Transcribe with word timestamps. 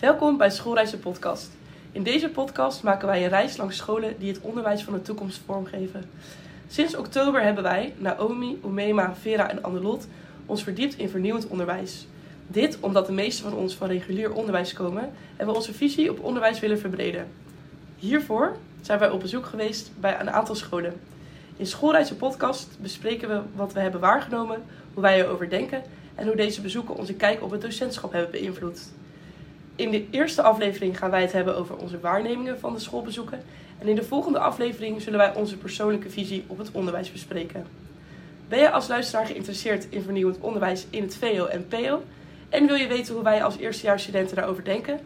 Welkom 0.00 0.36
bij 0.36 0.50
Schoolreizen 0.50 0.98
Podcast. 0.98 1.50
In 1.92 2.02
deze 2.02 2.28
podcast 2.28 2.82
maken 2.82 3.06
wij 3.06 3.22
een 3.22 3.28
reis 3.28 3.56
langs 3.56 3.76
scholen 3.76 4.18
die 4.18 4.32
het 4.32 4.40
onderwijs 4.40 4.82
van 4.82 4.92
de 4.92 5.02
toekomst 5.02 5.40
vormgeven. 5.46 6.10
Sinds 6.68 6.96
oktober 6.96 7.42
hebben 7.42 7.62
wij, 7.62 7.94
Naomi, 7.98 8.60
Umema, 8.64 9.14
Vera 9.14 9.50
en 9.50 9.62
Annelot, 9.62 10.06
ons 10.46 10.62
verdiept 10.62 10.98
in 10.98 11.08
vernieuwend 11.08 11.46
onderwijs. 11.46 12.06
Dit 12.46 12.78
omdat 12.80 13.06
de 13.06 13.12
meesten 13.12 13.50
van 13.50 13.58
ons 13.58 13.74
van 13.74 13.88
regulier 13.88 14.32
onderwijs 14.32 14.72
komen 14.72 15.12
en 15.36 15.46
we 15.46 15.54
onze 15.54 15.72
visie 15.72 16.10
op 16.10 16.24
onderwijs 16.24 16.60
willen 16.60 16.78
verbreden. 16.78 17.28
Hiervoor 17.96 18.56
zijn 18.80 18.98
wij 18.98 19.10
op 19.10 19.20
bezoek 19.20 19.46
geweest 19.46 19.90
bij 20.00 20.20
een 20.20 20.30
aantal 20.30 20.54
scholen. 20.54 21.00
In 21.56 21.66
Schoolreizen 21.66 22.16
Podcast 22.16 22.76
bespreken 22.80 23.28
we 23.28 23.40
wat 23.54 23.72
we 23.72 23.80
hebben 23.80 24.00
waargenomen, 24.00 24.62
hoe 24.94 25.02
wij 25.02 25.20
erover 25.20 25.50
denken 25.50 25.82
en 26.14 26.26
hoe 26.26 26.36
deze 26.36 26.60
bezoeken 26.60 26.96
onze 26.96 27.14
kijk 27.14 27.42
op 27.42 27.50
het 27.50 27.60
docentschap 27.60 28.12
hebben 28.12 28.30
beïnvloed. 28.30 28.80
In 29.76 29.90
de 29.90 30.06
eerste 30.10 30.42
aflevering 30.42 30.98
gaan 30.98 31.10
wij 31.10 31.20
het 31.20 31.32
hebben 31.32 31.56
over 31.56 31.76
onze 31.76 32.00
waarnemingen 32.00 32.58
van 32.60 32.72
de 32.72 32.78
schoolbezoeken. 32.78 33.42
En 33.78 33.88
in 33.88 33.94
de 33.94 34.04
volgende 34.04 34.38
aflevering 34.38 35.02
zullen 35.02 35.18
wij 35.18 35.34
onze 35.34 35.56
persoonlijke 35.56 36.10
visie 36.10 36.44
op 36.46 36.58
het 36.58 36.70
onderwijs 36.72 37.12
bespreken. 37.12 37.66
Ben 38.48 38.58
je 38.58 38.70
als 38.70 38.88
luisteraar 38.88 39.26
geïnteresseerd 39.26 39.86
in 39.90 40.02
vernieuwend 40.02 40.38
onderwijs 40.40 40.86
in 40.90 41.02
het 41.02 41.16
VO 41.16 41.46
en 41.46 41.68
PO? 41.68 42.02
En 42.48 42.66
wil 42.66 42.76
je 42.76 42.86
weten 42.86 43.14
hoe 43.14 43.22
wij 43.22 43.44
als 43.44 43.56
eerstejaarsstudenten 43.56 44.36
daarover 44.36 44.64
denken? 44.64 45.00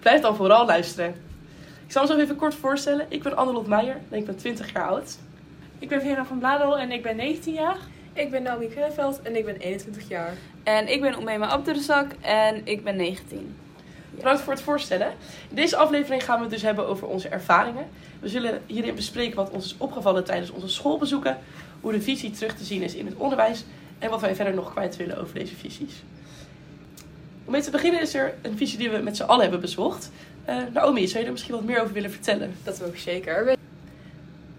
Blijf 0.00 0.20
dan 0.20 0.36
vooral 0.36 0.66
luisteren. 0.66 1.14
Ik 1.86 1.92
zal 1.92 2.02
mezelf 2.02 2.20
even 2.20 2.36
kort 2.36 2.54
voorstellen. 2.54 3.06
Ik 3.08 3.22
ben 3.22 3.36
Annelot 3.36 3.66
Meijer 3.66 3.96
en 4.10 4.18
ik 4.18 4.26
ben 4.26 4.36
20 4.36 4.72
jaar 4.72 4.88
oud. 4.88 5.18
Ik 5.78 5.88
ben 5.88 6.00
Vera 6.00 6.24
van 6.24 6.38
Bladel 6.38 6.78
en 6.78 6.90
ik 6.90 7.02
ben 7.02 7.16
19 7.16 7.54
jaar. 7.54 7.78
Ik 8.12 8.30
ben 8.30 8.42
Naomi 8.42 8.68
Kreveld 8.68 9.22
en 9.22 9.36
ik 9.36 9.44
ben 9.44 9.56
21 9.56 10.08
jaar. 10.08 10.32
En 10.62 10.88
ik 10.92 11.00
ben 11.00 11.16
Omema 11.16 11.46
Abdurzak 11.46 12.12
en 12.20 12.60
ik 12.64 12.84
ben 12.84 12.96
19. 12.96 13.54
Bedankt 14.16 14.40
voor 14.40 14.52
het 14.52 14.62
voorstellen. 14.62 15.12
In 15.48 15.56
deze 15.56 15.76
aflevering 15.76 16.24
gaan 16.24 16.36
we 16.36 16.42
het 16.42 16.52
dus 16.52 16.62
hebben 16.62 16.86
over 16.86 17.06
onze 17.06 17.28
ervaringen. 17.28 17.86
We 18.20 18.28
zullen 18.28 18.62
hierin 18.66 18.94
bespreken 18.94 19.36
wat 19.36 19.50
ons 19.50 19.64
is 19.64 19.74
opgevallen 19.78 20.24
tijdens 20.24 20.50
onze 20.50 20.68
schoolbezoeken, 20.68 21.38
hoe 21.80 21.92
de 21.92 22.02
visie 22.02 22.30
terug 22.30 22.56
te 22.56 22.64
zien 22.64 22.82
is 22.82 22.94
in 22.94 23.06
het 23.06 23.16
onderwijs 23.16 23.64
en 23.98 24.10
wat 24.10 24.20
wij 24.20 24.34
verder 24.34 24.54
nog 24.54 24.72
kwijt 24.72 24.96
willen 24.96 25.20
over 25.20 25.34
deze 25.34 25.54
visies. 25.54 26.02
Om 27.44 27.52
mee 27.52 27.62
te 27.62 27.70
beginnen 27.70 28.00
is 28.00 28.14
er 28.14 28.34
een 28.42 28.56
visie 28.56 28.78
die 28.78 28.90
we 28.90 28.98
met 28.98 29.16
z'n 29.16 29.22
allen 29.22 29.42
hebben 29.42 29.60
bezocht. 29.60 30.10
Uh, 30.48 30.56
Naomi, 30.72 31.06
zou 31.06 31.18
je 31.18 31.26
er 31.26 31.32
misschien 31.32 31.54
wat 31.54 31.64
meer 31.64 31.80
over 31.80 31.92
willen 31.92 32.10
vertellen? 32.10 32.54
Dat 32.62 32.78
wil 32.78 32.88
ik 32.88 32.98
zeker. 32.98 33.54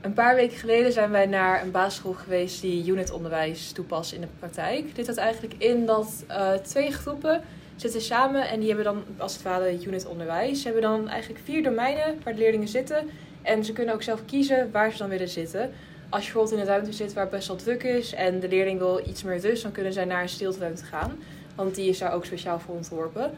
Een 0.01 0.13
paar 0.13 0.35
weken 0.35 0.57
geleden 0.57 0.91
zijn 0.91 1.09
wij 1.09 1.25
naar 1.25 1.61
een 1.61 1.71
basisschool 1.71 2.13
geweest 2.13 2.61
die 2.61 2.87
unitonderwijs 2.87 3.71
toepast 3.71 4.11
in 4.11 4.21
de 4.21 4.27
praktijk. 4.39 4.95
Dit 4.95 5.05
houdt 5.05 5.21
eigenlijk 5.21 5.53
in 5.57 5.85
dat 5.85 6.23
uh, 6.29 6.51
twee 6.53 6.91
groepen 6.91 7.41
zitten 7.77 8.01
samen 8.01 8.47
en 8.49 8.59
die 8.59 8.67
hebben 8.67 8.85
dan 8.85 9.03
als 9.17 9.33
het 9.33 9.41
ware 9.41 9.85
unitonderwijs. 9.85 10.61
Ze 10.61 10.65
hebben 10.65 10.81
dan 10.81 11.07
eigenlijk 11.07 11.41
vier 11.43 11.63
domeinen 11.63 12.19
waar 12.23 12.33
de 12.33 12.39
leerlingen 12.39 12.67
zitten. 12.67 13.09
En 13.41 13.65
ze 13.65 13.73
kunnen 13.73 13.93
ook 13.93 14.03
zelf 14.03 14.25
kiezen 14.25 14.71
waar 14.71 14.91
ze 14.91 14.97
dan 14.97 15.09
willen 15.09 15.29
zitten. 15.29 15.71
Als 16.09 16.25
je 16.25 16.31
bijvoorbeeld 16.31 16.53
in 16.53 16.59
een 16.59 16.73
ruimte 16.73 16.91
zit 16.91 17.13
waar 17.13 17.23
het 17.23 17.31
best 17.31 17.47
wel 17.47 17.57
druk 17.57 17.83
is 17.83 18.13
en 18.13 18.39
de 18.39 18.47
leerling 18.47 18.79
wil 18.79 19.01
iets 19.07 19.23
meer 19.23 19.39
rust, 19.39 19.63
dan 19.63 19.71
kunnen 19.71 19.93
zij 19.93 20.05
naar 20.05 20.21
een 20.21 20.29
stilteruimte 20.29 20.85
gaan. 20.85 21.17
Want 21.55 21.75
die 21.75 21.89
is 21.89 21.97
daar 21.97 22.13
ook 22.13 22.25
speciaal 22.25 22.59
voor 22.59 22.75
ontworpen. 22.75 23.31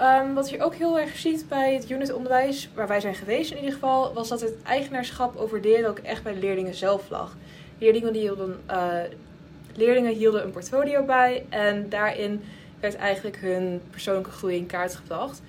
Um, 0.00 0.34
wat 0.34 0.50
je 0.50 0.62
ook 0.62 0.74
heel 0.74 0.98
erg 0.98 1.16
ziet 1.16 1.48
bij 1.48 1.74
het 1.74 1.90
unitonderwijs, 1.90 2.68
waar 2.74 2.88
wij 2.88 3.00
zijn 3.00 3.14
geweest 3.14 3.50
in 3.50 3.56
ieder 3.56 3.72
geval, 3.72 4.12
was 4.12 4.28
dat 4.28 4.40
het 4.40 4.54
eigenaarschap 4.62 5.36
over 5.36 5.60
leren 5.60 5.88
ook 5.88 5.98
echt 5.98 6.22
bij 6.22 6.32
de 6.32 6.40
leerlingen 6.40 6.74
zelf 6.74 7.10
lag. 7.10 7.36
Leerlingen, 7.78 8.12
die 8.12 8.22
hielden, 8.22 8.60
uh, 8.70 8.94
leerlingen 9.74 10.14
hielden 10.14 10.44
een 10.44 10.50
portfolio 10.50 11.04
bij 11.04 11.44
en 11.48 11.88
daarin 11.88 12.42
werd 12.84 12.96
eigenlijk 12.96 13.36
hun 13.36 13.80
persoonlijke 13.90 14.30
groei 14.30 14.56
in 14.56 14.66
kaart 14.66 14.94
gebracht. 14.94 15.42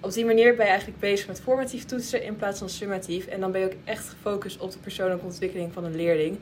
Op 0.00 0.12
die 0.12 0.24
manier 0.24 0.54
ben 0.54 0.64
je 0.64 0.70
eigenlijk 0.70 1.00
bezig 1.00 1.26
met 1.26 1.40
formatief 1.40 1.84
toetsen 1.84 2.22
in 2.22 2.36
plaats 2.36 2.58
van 2.58 2.68
summatief. 2.68 3.26
En 3.26 3.40
dan 3.40 3.52
ben 3.52 3.60
je 3.60 3.66
ook 3.66 3.76
echt 3.84 4.08
gefocust 4.08 4.58
op 4.58 4.72
de 4.72 4.78
persoonlijke 4.78 5.24
ontwikkeling 5.24 5.72
van 5.72 5.84
een 5.84 5.96
leerling. 5.96 6.38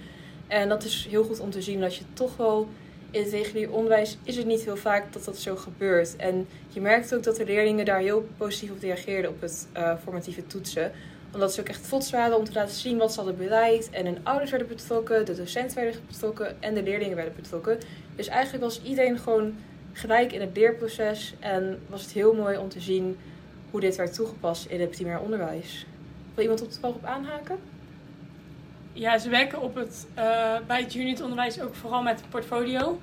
En 0.46 0.68
dat 0.68 0.84
is 0.84 1.06
heel 1.10 1.24
goed 1.24 1.40
om 1.40 1.50
te 1.50 1.62
zien 1.62 1.80
dat 1.80 1.96
je 1.96 2.04
toch 2.12 2.36
wel 2.36 2.68
in 3.10 3.22
het 3.22 3.32
regulier 3.32 3.70
onderwijs 3.72 4.18
is 4.22 4.36
het 4.36 4.46
niet 4.46 4.64
heel 4.64 4.76
vaak 4.76 5.12
dat 5.12 5.24
dat 5.24 5.36
zo 5.36 5.56
gebeurt. 5.56 6.16
En 6.16 6.46
je 6.68 6.80
merkt 6.80 7.14
ook 7.14 7.22
dat 7.22 7.36
de 7.36 7.44
leerlingen 7.44 7.84
daar 7.84 8.00
heel 8.00 8.28
positief 8.36 8.70
op 8.70 8.80
reageerden 8.80 9.30
op 9.30 9.40
het 9.40 9.68
uh, 9.76 9.94
formatieve 10.02 10.46
toetsen. 10.46 10.92
Omdat 11.32 11.54
ze 11.54 11.60
ook 11.60 11.68
echt 11.68 11.88
trots 11.88 12.10
waren 12.10 12.36
om 12.36 12.44
te 12.44 12.52
laten 12.52 12.74
zien 12.74 12.98
wat 12.98 13.12
ze 13.12 13.20
hadden 13.20 13.36
bereikt. 13.36 13.90
En 13.90 14.06
hun 14.06 14.18
ouders 14.22 14.50
werden 14.50 14.68
betrokken, 14.68 15.26
de 15.26 15.34
docenten 15.34 15.76
werden 15.76 16.00
betrokken 16.06 16.62
en 16.62 16.74
de 16.74 16.82
leerlingen 16.82 17.16
werden 17.16 17.34
betrokken. 17.36 17.78
Dus 18.16 18.28
eigenlijk 18.28 18.64
was 18.64 18.82
iedereen 18.82 19.18
gewoon 19.18 19.54
gelijk 19.94 20.32
in 20.32 20.40
het 20.40 20.56
leerproces. 20.56 21.34
En 21.38 21.82
was 21.88 22.02
het 22.02 22.12
heel 22.12 22.34
mooi 22.34 22.56
om 22.56 22.68
te 22.68 22.80
zien 22.80 23.18
hoe 23.70 23.80
dit 23.80 23.96
werd 23.96 24.14
toegepast 24.14 24.66
in 24.66 24.80
het 24.80 24.90
primair 24.90 25.20
onderwijs. 25.20 25.86
Wil 26.34 26.42
iemand 26.42 26.62
op 26.62 26.68
het 26.68 26.78
op 26.82 27.04
aanhaken? 27.04 27.58
Ja, 28.92 29.18
ze 29.18 29.28
werken 29.28 29.60
op 29.60 29.74
het, 29.74 30.06
uh, 30.18 30.56
bij 30.66 30.82
het 30.82 30.94
unitonderwijs 30.94 31.60
ook 31.60 31.74
vooral 31.74 32.02
met 32.02 32.22
portfolio. 32.30 33.00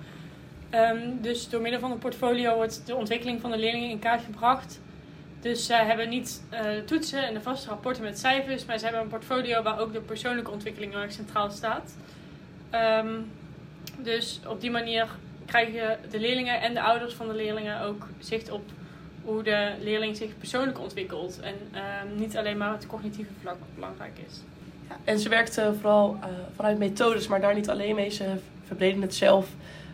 Um, 0.73 1.21
dus 1.21 1.49
door 1.49 1.61
middel 1.61 1.79
van 1.79 1.91
het 1.91 1.99
portfolio 1.99 2.55
wordt 2.55 2.81
de 2.85 2.95
ontwikkeling 2.95 3.41
van 3.41 3.51
de 3.51 3.57
leerlingen 3.57 3.89
in 3.89 3.99
kaart 3.99 4.23
gebracht. 4.23 4.79
Dus 5.41 5.65
zij 5.65 5.85
hebben 5.85 6.09
niet 6.09 6.43
uh, 6.53 6.59
toetsen 6.85 7.27
en 7.27 7.33
de 7.33 7.41
vaste 7.41 7.69
rapporten 7.69 8.03
met 8.03 8.19
cijfers, 8.19 8.65
maar 8.65 8.77
ze 8.77 8.83
hebben 8.83 9.03
een 9.03 9.09
portfolio 9.09 9.61
waar 9.61 9.79
ook 9.79 9.93
de 9.93 10.01
persoonlijke 10.01 10.51
ontwikkeling 10.51 10.93
erg 10.93 11.11
centraal 11.11 11.49
staat. 11.49 11.95
Um, 13.03 13.31
dus 13.97 14.39
op 14.47 14.61
die 14.61 14.71
manier 14.71 15.07
krijgen 15.51 15.97
de 16.09 16.19
leerlingen 16.19 16.61
en 16.61 16.73
de 16.73 16.81
ouders 16.81 17.13
van 17.13 17.27
de 17.27 17.33
leerlingen 17.33 17.81
ook 17.81 18.07
zicht 18.19 18.51
op 18.51 18.63
hoe 19.23 19.43
de 19.43 19.71
leerling 19.79 20.17
zich 20.17 20.37
persoonlijk 20.37 20.79
ontwikkelt. 20.79 21.39
En 21.39 21.53
um, 21.53 22.19
niet 22.19 22.37
alleen 22.37 22.57
maar 22.57 22.71
het 22.71 22.87
cognitieve 22.87 23.31
vlak 23.41 23.57
belangrijk 23.75 24.17
is. 24.27 24.39
Ja, 24.89 24.97
en 25.03 25.19
ze 25.19 25.29
werkt 25.29 25.57
uh, 25.57 25.69
vooral 25.79 26.17
uh, 26.19 26.25
vanuit 26.55 26.77
methodes, 26.77 27.27
maar 27.27 27.41
daar 27.41 27.55
niet 27.55 27.69
alleen 27.69 27.95
mee. 27.95 28.09
Ze 28.09 28.35
verbreden 28.65 29.01
het 29.01 29.15
zelf 29.15 29.47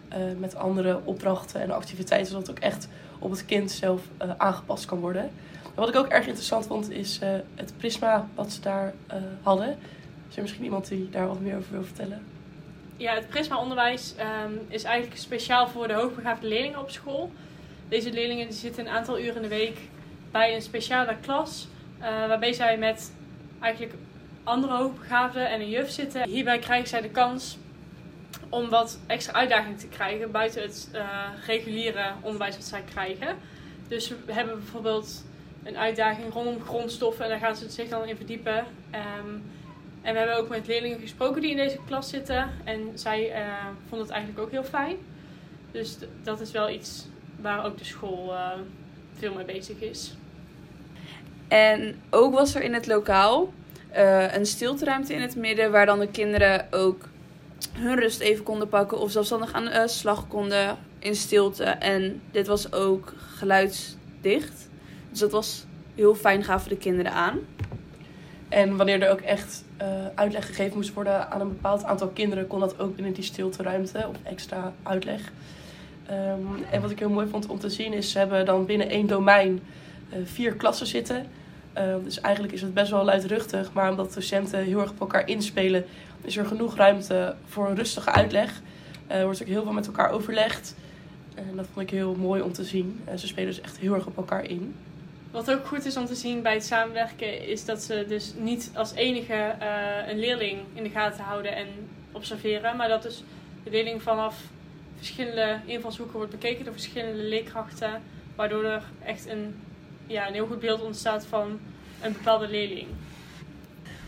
uh, 0.10 0.18
met 0.38 0.56
andere 0.56 1.00
opdrachten 1.04 1.62
en 1.62 1.72
activiteiten, 1.72 2.32
zodat 2.32 2.48
het 2.48 2.58
ook 2.58 2.64
echt 2.64 2.88
op 3.20 3.32
het 3.32 3.46
kind 3.46 3.72
zelf 3.72 4.02
aangepast 4.38 4.86
kan 4.86 5.00
worden. 5.00 5.24
En 5.64 5.84
wat 5.84 5.90
ik 5.90 5.96
ook 5.96 6.08
erg 6.08 6.26
interessant 6.26 6.66
vond, 6.66 6.90
is 6.90 7.20
het 7.56 7.74
prisma 7.78 8.28
wat 8.36 8.52
ze 8.52 8.62
daar 8.62 8.94
hadden. 9.42 9.78
Is 10.30 10.36
er 10.36 10.42
misschien 10.42 10.64
iemand 10.64 10.88
die 10.88 11.10
daar 11.10 11.28
wat 11.28 11.40
meer 11.40 11.58
over 11.58 11.72
wil 11.72 11.84
vertellen? 11.84 12.37
Ja, 12.98 13.14
het 13.14 13.28
Prisma-onderwijs 13.28 14.14
um, 14.46 14.66
is 14.68 14.84
eigenlijk 14.84 15.20
speciaal 15.20 15.68
voor 15.68 15.88
de 15.88 15.94
hoogbegaafde 15.94 16.48
leerlingen 16.48 16.80
op 16.80 16.90
school. 16.90 17.32
Deze 17.90 18.12
leerlingen 18.12 18.48
die 18.48 18.58
zitten 18.58 18.86
een 18.86 18.92
aantal 18.92 19.20
uren 19.20 19.36
in 19.36 19.42
de 19.42 19.48
week 19.48 19.78
bij 20.32 20.56
een 20.56 20.62
speciale 20.62 21.16
klas, 21.22 21.68
uh, 22.00 22.06
waarbij 22.06 22.54
zij 22.54 22.78
met 22.78 23.14
eigenlijk 23.60 23.94
andere 24.44 24.74
hoogbegaafden 24.74 25.50
en 25.50 25.62
een 25.62 25.70
juf 25.70 25.90
zitten. 25.90 26.30
Hierbij 26.30 26.60
krijgen 26.60 26.88
zij 26.88 27.02
de 27.02 27.10
kans 27.10 27.58
om 28.50 28.70
wat 28.70 29.00
extra 29.08 29.34
uitdaging 29.34 29.80
te 29.80 29.88
krijgen 29.88 30.32
buiten 30.32 30.62
het 30.62 30.90
uh, 30.94 31.24
reguliere 31.46 32.12
onderwijs 32.22 32.56
dat 32.56 32.66
zij 32.66 32.84
krijgen. 32.92 33.38
Dus 33.88 34.14
we 34.26 34.34
hebben 34.34 34.58
bijvoorbeeld 34.58 35.26
een 35.64 35.78
uitdaging 35.78 36.34
rondom 36.34 36.62
grondstoffen 36.62 37.24
en 37.24 37.30
daar 37.30 37.40
gaan 37.40 37.56
ze 37.56 37.70
zich 37.70 37.90
dan 37.90 38.08
in 38.08 38.16
verdiepen. 38.16 38.66
Um, 39.20 39.44
en 40.08 40.14
we 40.14 40.20
hebben 40.20 40.38
ook 40.38 40.50
met 40.50 40.68
leerlingen 40.68 41.00
gesproken 41.00 41.42
die 41.42 41.52
in 41.52 41.58
deze 41.58 41.78
klas 41.86 42.10
zitten. 42.10 42.50
En 42.64 42.92
zij 42.94 43.30
uh, 43.30 43.66
vonden 43.88 44.08
het 44.08 44.16
eigenlijk 44.16 44.46
ook 44.46 44.52
heel 44.52 44.64
fijn. 44.64 44.96
Dus 45.72 45.98
dat 46.24 46.40
is 46.40 46.52
wel 46.52 46.70
iets 46.70 47.08
waar 47.42 47.66
ook 47.66 47.78
de 47.78 47.84
school 47.84 48.34
uh, 48.34 48.50
veel 49.18 49.34
mee 49.34 49.46
bezig 49.46 49.80
is. 49.80 50.14
En 51.48 52.02
ook 52.10 52.34
was 52.34 52.56
er 52.56 52.62
in 52.62 52.74
het 52.74 52.88
lokaal 52.88 53.54
uh, 53.96 54.34
een 54.34 54.46
stilteruimte 54.46 55.14
in 55.14 55.22
het 55.22 55.36
midden, 55.36 55.72
waar 55.72 55.86
dan 55.86 56.00
de 56.00 56.12
kinderen 56.12 56.68
ook 56.72 57.04
hun 57.74 58.00
rust 58.00 58.20
even 58.20 58.44
konden 58.44 58.70
pakken 58.70 59.00
of 59.00 59.12
zelfstandig 59.12 59.54
aan 59.54 59.66
de 59.66 59.88
slag 59.88 60.28
konden 60.28 60.78
in 61.00 61.16
stilte. 61.16 61.64
En 61.64 62.22
dit 62.32 62.48
was 62.48 62.74
ook 62.74 63.14
geluidsdicht. 63.18 64.70
Dus 65.10 65.20
dat 65.20 65.32
was 65.32 65.66
heel 65.96 66.16
fijn, 66.16 66.44
gaven 66.44 66.70
de 66.70 66.78
kinderen 66.78 67.12
aan. 67.12 67.40
En 68.58 68.78
wanneer 68.78 69.02
er 69.02 69.12
ook 69.12 69.22
echt 69.22 69.64
uh, 69.82 69.88
uitleg 70.16 70.46
gegeven 70.46 70.76
moest 70.76 70.94
worden 70.94 71.32
aan 71.32 71.42
een 71.42 71.48
bepaald 71.48 71.84
aantal 71.84 72.08
kinderen, 72.08 72.48
kon 72.48 72.60
dat 72.60 72.80
ook 72.80 72.96
binnen 72.96 73.14
die 73.14 73.24
stilteruimte 73.24 74.06
of 74.08 74.16
extra 74.24 74.74
uitleg. 74.84 75.22
Um, 76.12 76.64
en 76.72 76.82
wat 76.82 76.92
ik 76.92 77.00
heel 77.00 77.10
mooi 77.10 77.28
vond 77.28 77.48
om 77.48 77.60
te 77.60 77.70
zien 77.70 77.94
is, 77.94 78.12
ze 78.12 78.18
hebben 78.18 78.46
dan 78.46 78.66
binnen 78.66 78.90
één 78.90 79.08
domein 79.08 79.62
uh, 80.10 80.18
vier 80.24 80.54
klassen 80.54 80.88
zitten. 80.88 81.26
Uh, 81.78 81.96
dus 82.04 82.22
eigenlijk 82.22 82.54
is 82.54 82.62
het 82.62 82.74
best 82.74 82.92
wel 82.92 83.04
luidruchtig, 83.04 83.74
maar 83.74 83.90
omdat 83.90 84.14
docenten 84.14 84.64
heel 84.64 84.80
erg 84.80 84.90
op 84.90 85.00
elkaar 85.00 85.28
inspelen, 85.28 85.86
is 86.22 86.38
er 86.38 86.46
genoeg 86.46 86.76
ruimte 86.76 87.36
voor 87.48 87.70
een 87.70 87.76
rustige 87.76 88.12
uitleg. 88.12 88.62
Er 89.08 89.24
wordt 89.24 89.42
ook 89.42 89.48
heel 89.48 89.64
veel 89.64 89.74
met 89.74 89.88
elkaar 89.88 90.10
overlegd. 90.10 90.76
En 91.36 91.56
dat 91.56 91.66
vond 91.74 91.86
ik 91.86 91.98
heel 91.98 92.16
mooi 92.16 92.42
om 92.42 92.54
te 92.54 92.64
zien. 92.64 93.00
ze 93.18 93.28
spelen 93.28 93.50
dus 93.50 93.62
echt 93.62 93.78
heel 93.78 93.94
erg 93.94 94.06
op 94.06 94.18
elkaar 94.18 94.44
in. 94.44 94.76
Wat 95.32 95.52
ook 95.52 95.66
goed 95.66 95.86
is 95.86 95.98
om 95.98 96.06
te 96.06 96.16
zien 96.16 96.42
bij 96.42 96.54
het 96.54 96.66
samenwerken, 96.66 97.48
is 97.48 97.66
dat 97.66 97.82
ze 97.82 98.06
dus 98.08 98.34
niet 98.38 98.72
als 98.76 98.94
enige 98.94 99.56
uh, 99.62 100.08
een 100.08 100.20
leerling 100.20 100.60
in 100.74 100.84
de 100.84 100.90
gaten 100.90 101.24
houden 101.24 101.56
en 101.56 101.68
observeren, 102.12 102.78
maar 102.78 102.88
dat 102.88 103.04
dus 103.04 103.24
de 103.64 103.70
leerling 103.70 104.02
vanaf 104.02 104.42
verschillende 104.96 105.60
invalshoeken 105.66 106.16
wordt 106.16 106.32
bekeken 106.32 106.66
door 106.66 106.74
verschillende 106.74 107.24
leerkrachten, 107.24 108.02
waardoor 108.36 108.64
er 108.64 108.84
echt 109.06 109.30
een 109.30 109.56
ja, 110.08 110.28
een 110.28 110.34
heel 110.34 110.48
goed 110.48 110.60
beeld 110.60 110.82
ontstaat 110.82 111.26
van 111.26 111.60
een 112.02 112.14
bepaalde 112.14 112.48
leerling. 112.48 112.88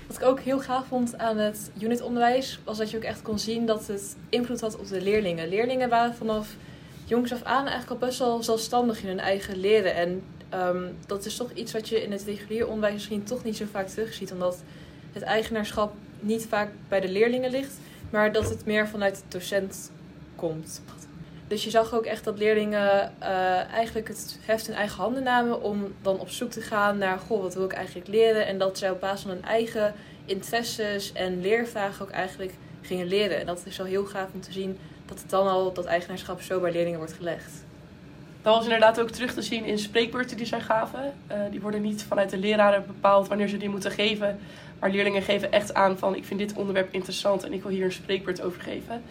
Wat 0.08 0.18
ik 0.18 0.24
ook 0.24 0.40
heel 0.40 0.60
gaaf 0.60 0.86
vond 0.88 1.18
aan 1.18 1.38
het 1.38 1.72
unitonderwijs 1.82 2.60
was 2.64 2.78
dat 2.78 2.92
je 2.92 2.98
ook 2.98 3.04
echt 3.04 3.22
kon 3.22 3.40
zien 3.40 3.66
dat 3.66 3.88
het 3.88 4.18
invloed 4.30 4.62
had 4.62 4.78
op 4.78 4.88
de 4.88 5.02
leerlingen. 5.02 5.50
Leerlingen 5.50 5.90
waren 5.90 6.16
vanaf 6.16 6.56
jongs 7.06 7.34
af 7.34 7.44
aan 7.44 7.68
eigenlijk 7.68 8.02
al 8.02 8.08
best 8.08 8.20
wel 8.20 8.44
zelfstandig 8.44 9.02
in 9.02 9.08
hun 9.08 9.20
eigen 9.20 9.58
leren. 9.58 9.96
En 9.96 10.24
ehm, 10.50 10.84
dat 11.06 11.26
is 11.26 11.36
toch 11.36 11.52
iets 11.52 11.72
wat 11.72 11.90
je 11.90 12.04
in 12.04 12.12
het 12.12 12.24
regulier 12.24 12.68
onderwijs 12.68 12.94
misschien 12.94 13.24
toch 13.24 13.44
niet 13.44 13.58
zo 13.58 13.66
vaak 13.72 13.88
terugziet, 13.88 14.32
omdat 14.32 14.62
het 15.14 15.24
eigenaarschap 15.24 15.94
niet 16.20 16.46
vaak 16.46 16.70
bij 16.88 17.00
de 17.00 17.10
leerlingen 17.10 17.52
ligt, 17.52 17.78
maar 18.10 18.32
dat 18.32 18.50
het 18.50 18.66
meer 18.66 18.88
vanuit 18.88 19.16
de 19.16 19.38
docent 19.38 19.92
komt. 20.36 20.82
Dus 21.48 21.64
je 21.64 21.70
zag 21.70 21.94
ook 21.94 22.06
echt 22.06 22.24
dat 22.24 22.38
leerlingen 22.38 23.14
eh, 23.20 23.72
eigenlijk 23.72 24.08
het 24.08 24.40
heft 24.42 24.68
in 24.68 24.74
eigen 24.74 24.98
handen 24.98 25.24
namen 25.24 25.62
om 25.62 25.94
dan 26.02 26.20
op 26.20 26.30
zoek 26.30 26.52
te 26.52 26.62
gaan 26.62 26.98
naar, 26.98 27.20
goh, 27.20 27.42
wat 27.42 27.54
wil 27.54 27.66
ik 27.66 27.74
eigenlijk 27.74 28.08
leren? 28.08 28.48
En 28.48 28.58
dat 28.58 28.78
zij 28.78 28.92
op 28.92 29.00
basis 29.00 29.22
van 29.22 29.32
hun 29.32 29.44
eigen 29.44 29.94
interesses 30.26 31.12
en 31.14 31.42
leervragen 31.42 32.06
ook 32.06 32.12
eigenlijk 32.12 32.54
gingen 32.82 33.08
leren. 33.08 33.40
En 33.40 33.46
dat 33.46 33.62
is 33.66 33.78
wel 33.78 33.86
heel 33.86 34.06
gaaf 34.06 34.28
om 34.34 34.42
te 34.42 34.52
zien 34.52 34.78
dat 35.06 35.20
het 35.20 35.30
dan 35.30 35.48
al, 35.48 35.74
dat 35.74 35.86
eigenaarschap 35.86 36.42
zo 36.42 36.60
bij 36.60 36.72
leerlingen 36.72 37.00
wordt 37.00 37.14
gelegd. 37.14 37.64
Dat 38.50 38.58
was 38.58 38.68
inderdaad 38.68 39.00
ook 39.00 39.10
terug 39.10 39.34
te 39.34 39.42
zien 39.42 39.66
in 39.66 39.80
spreekbeurten 39.80 40.38
die 40.38 40.46
zij 40.46 40.62
gaven. 40.62 41.14
Eh, 41.28 41.40
die 41.52 41.62
worden 41.62 41.82
niet 41.82 42.04
vanuit 42.04 42.30
de 42.30 42.38
leraren 42.38 42.84
bepaald 42.88 43.28
wanneer 43.28 43.48
ze 43.48 43.58
die 43.58 43.70
moeten 43.70 43.92
geven. 43.92 44.40
Maar 44.80 44.90
leerlingen 44.90 45.22
geven 45.22 45.52
echt 45.52 45.74
aan 45.74 45.98
van 45.98 46.16
ik 46.16 46.26
vind 46.26 46.40
dit 46.40 46.54
onderwerp 46.54 46.94
interessant 46.94 47.44
en 47.44 47.54
ik 47.54 47.62
wil 47.62 47.72
hier 47.72 47.86
een 47.86 47.92
spreekbeurt 47.92 48.42
over 48.42 48.62
geven. 48.62 49.02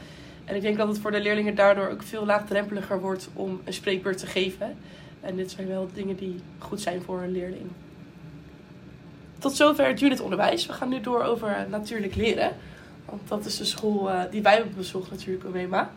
En 0.44 0.56
ik 0.56 0.62
denk 0.62 0.76
dat 0.76 0.88
het 0.88 0.98
voor 0.98 1.10
de 1.10 1.20
leerlingen 1.20 1.54
daardoor 1.54 1.88
ook 1.88 2.02
veel 2.02 2.26
laagdrempeliger 2.26 3.00
wordt 3.00 3.28
om 3.32 3.60
een 3.64 3.72
spreekbeurt 3.72 4.18
te 4.18 4.26
geven. 4.26 4.76
En 5.20 5.36
dit 5.36 5.50
zijn 5.50 5.68
wel 5.68 5.88
dingen 5.94 6.16
die 6.16 6.40
goed 6.58 6.80
zijn 6.80 7.02
voor 7.02 7.22
een 7.22 7.32
leerling. 7.32 7.66
Tot 9.38 9.52
zover 9.52 9.86
het 9.86 10.00
unitonderwijs. 10.00 10.66
We 10.66 10.72
gaan 10.72 10.88
nu 10.88 11.00
door 11.00 11.22
over 11.22 11.66
natuurlijk 11.68 12.14
leren. 12.14 12.56
Want 13.04 13.28
dat 13.28 13.44
is 13.44 13.56
de 13.56 13.64
school 13.64 14.10
uh, 14.10 14.20
die 14.30 14.42
wij 14.42 14.54
hebben 14.54 14.74
bezocht 14.76 15.10
natuurlijk, 15.10 15.44
Omema. 15.44 15.90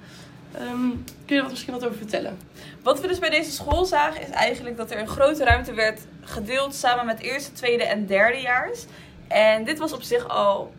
Um, 0.60 1.04
kun 1.26 1.36
je 1.36 1.42
er 1.42 1.50
misschien 1.50 1.74
wat 1.74 1.86
over 1.86 1.98
vertellen? 1.98 2.38
Wat 2.84 3.02
we 3.02 3.08
dus 3.08 3.20
bij 3.20 3.30
deze 3.30 3.52
school 3.52 3.86
zagen 3.86 4.22
is 4.22 4.30
eigenlijk 4.30 4.78
dat 4.78 4.92
er 4.92 5.00
een 5.00 5.08
grote 5.08 5.44
ruimte 5.44 5.74
werd 5.74 6.02
gedeeld 6.22 6.76
samen 6.76 7.06
met 7.06 7.20
eerste, 7.20 7.52
tweede 7.52 7.84
en 7.84 8.06
derdejaars. 8.06 8.86
En 9.28 9.64
dit 9.64 9.80
was 9.80 9.94
op 9.94 10.02
zich 10.02 10.28
al 10.28 10.74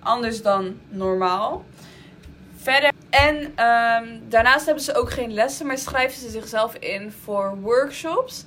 anders 0.00 0.42
dan 0.42 0.78
normaal. 0.88 1.64
Verder. 2.56 2.90
En 3.10 3.36
um, 3.36 4.22
daarnaast 4.28 4.64
hebben 4.64 4.84
ze 4.84 4.94
ook 4.94 5.10
geen 5.10 5.32
lessen, 5.32 5.66
maar 5.66 5.78
schrijven 5.78 6.20
ze 6.20 6.30
zichzelf 6.30 6.74
in 6.74 7.12
voor 7.22 7.56
workshops. 7.60 8.44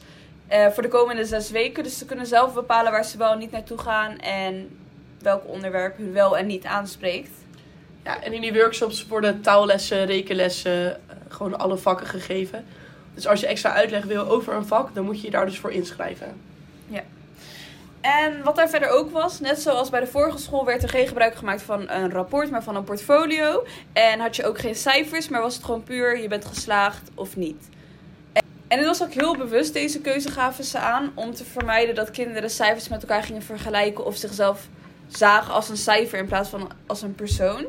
Uh, 0.51 0.67
voor 0.67 0.83
de 0.83 0.89
komende 0.89 1.25
zes 1.25 1.51
weken. 1.51 1.83
Dus 1.83 1.97
ze 1.97 2.05
kunnen 2.05 2.25
zelf 2.25 2.53
bepalen 2.53 2.91
waar 2.91 3.05
ze 3.05 3.17
wel 3.17 3.31
en 3.31 3.37
niet 3.37 3.51
naartoe 3.51 3.77
gaan. 3.77 4.17
En 4.17 4.77
welk 5.21 5.47
onderwerp 5.47 5.97
hun 5.97 6.13
wel 6.13 6.37
en 6.37 6.45
niet 6.45 6.65
aanspreekt. 6.65 7.42
Ja, 8.03 8.23
en 8.23 8.33
in 8.33 8.41
die 8.41 8.53
workshops 8.53 9.07
worden 9.07 9.41
taallessen, 9.41 10.05
rekenlessen, 10.05 10.85
uh, 10.89 11.15
gewoon 11.27 11.59
alle 11.59 11.77
vakken 11.77 12.07
gegeven. 12.07 12.65
Dus 13.13 13.27
als 13.27 13.39
je 13.39 13.47
extra 13.47 13.73
uitleg 13.73 14.03
wil 14.03 14.25
over 14.25 14.53
een 14.53 14.65
vak, 14.65 14.95
dan 14.95 15.05
moet 15.05 15.19
je 15.19 15.25
je 15.25 15.31
daar 15.31 15.45
dus 15.45 15.59
voor 15.59 15.71
inschrijven. 15.71 16.41
Ja. 16.87 17.03
En 18.01 18.43
wat 18.43 18.55
daar 18.55 18.69
verder 18.69 18.89
ook 18.89 19.11
was, 19.11 19.39
net 19.39 19.61
zoals 19.61 19.89
bij 19.89 19.99
de 19.99 20.07
vorige 20.07 20.37
school, 20.37 20.65
werd 20.65 20.83
er 20.83 20.89
geen 20.89 21.07
gebruik 21.07 21.35
gemaakt 21.35 21.61
van 21.61 21.89
een 21.89 22.11
rapport, 22.11 22.51
maar 22.51 22.63
van 22.63 22.75
een 22.75 22.83
portfolio. 22.83 23.65
En 23.93 24.19
had 24.19 24.35
je 24.35 24.45
ook 24.45 24.59
geen 24.59 24.75
cijfers, 24.75 25.29
maar 25.29 25.41
was 25.41 25.55
het 25.55 25.63
gewoon 25.63 25.83
puur 25.83 26.21
je 26.21 26.27
bent 26.27 26.45
geslaagd 26.45 27.09
of 27.15 27.35
niet. 27.35 27.69
En 28.67 28.79
het 28.79 28.87
was 28.87 29.03
ook 29.03 29.13
heel 29.13 29.37
bewust, 29.37 29.73
deze 29.73 30.01
keuze 30.01 30.31
gaven 30.31 30.63
ze 30.63 30.77
aan, 30.77 31.11
om 31.15 31.33
te 31.33 31.45
vermijden 31.45 31.95
dat 31.95 32.11
kinderen 32.11 32.49
cijfers 32.49 32.87
met 32.87 33.01
elkaar 33.01 33.23
gingen 33.23 33.41
vergelijken 33.41 34.05
of 34.05 34.15
zichzelf 34.15 34.67
zagen 35.17 35.53
als 35.53 35.69
een 35.69 35.77
cijfer 35.77 36.19
in 36.19 36.25
plaats 36.25 36.49
van 36.49 36.71
als 36.85 37.01
een 37.01 37.15
persoon. 37.15 37.65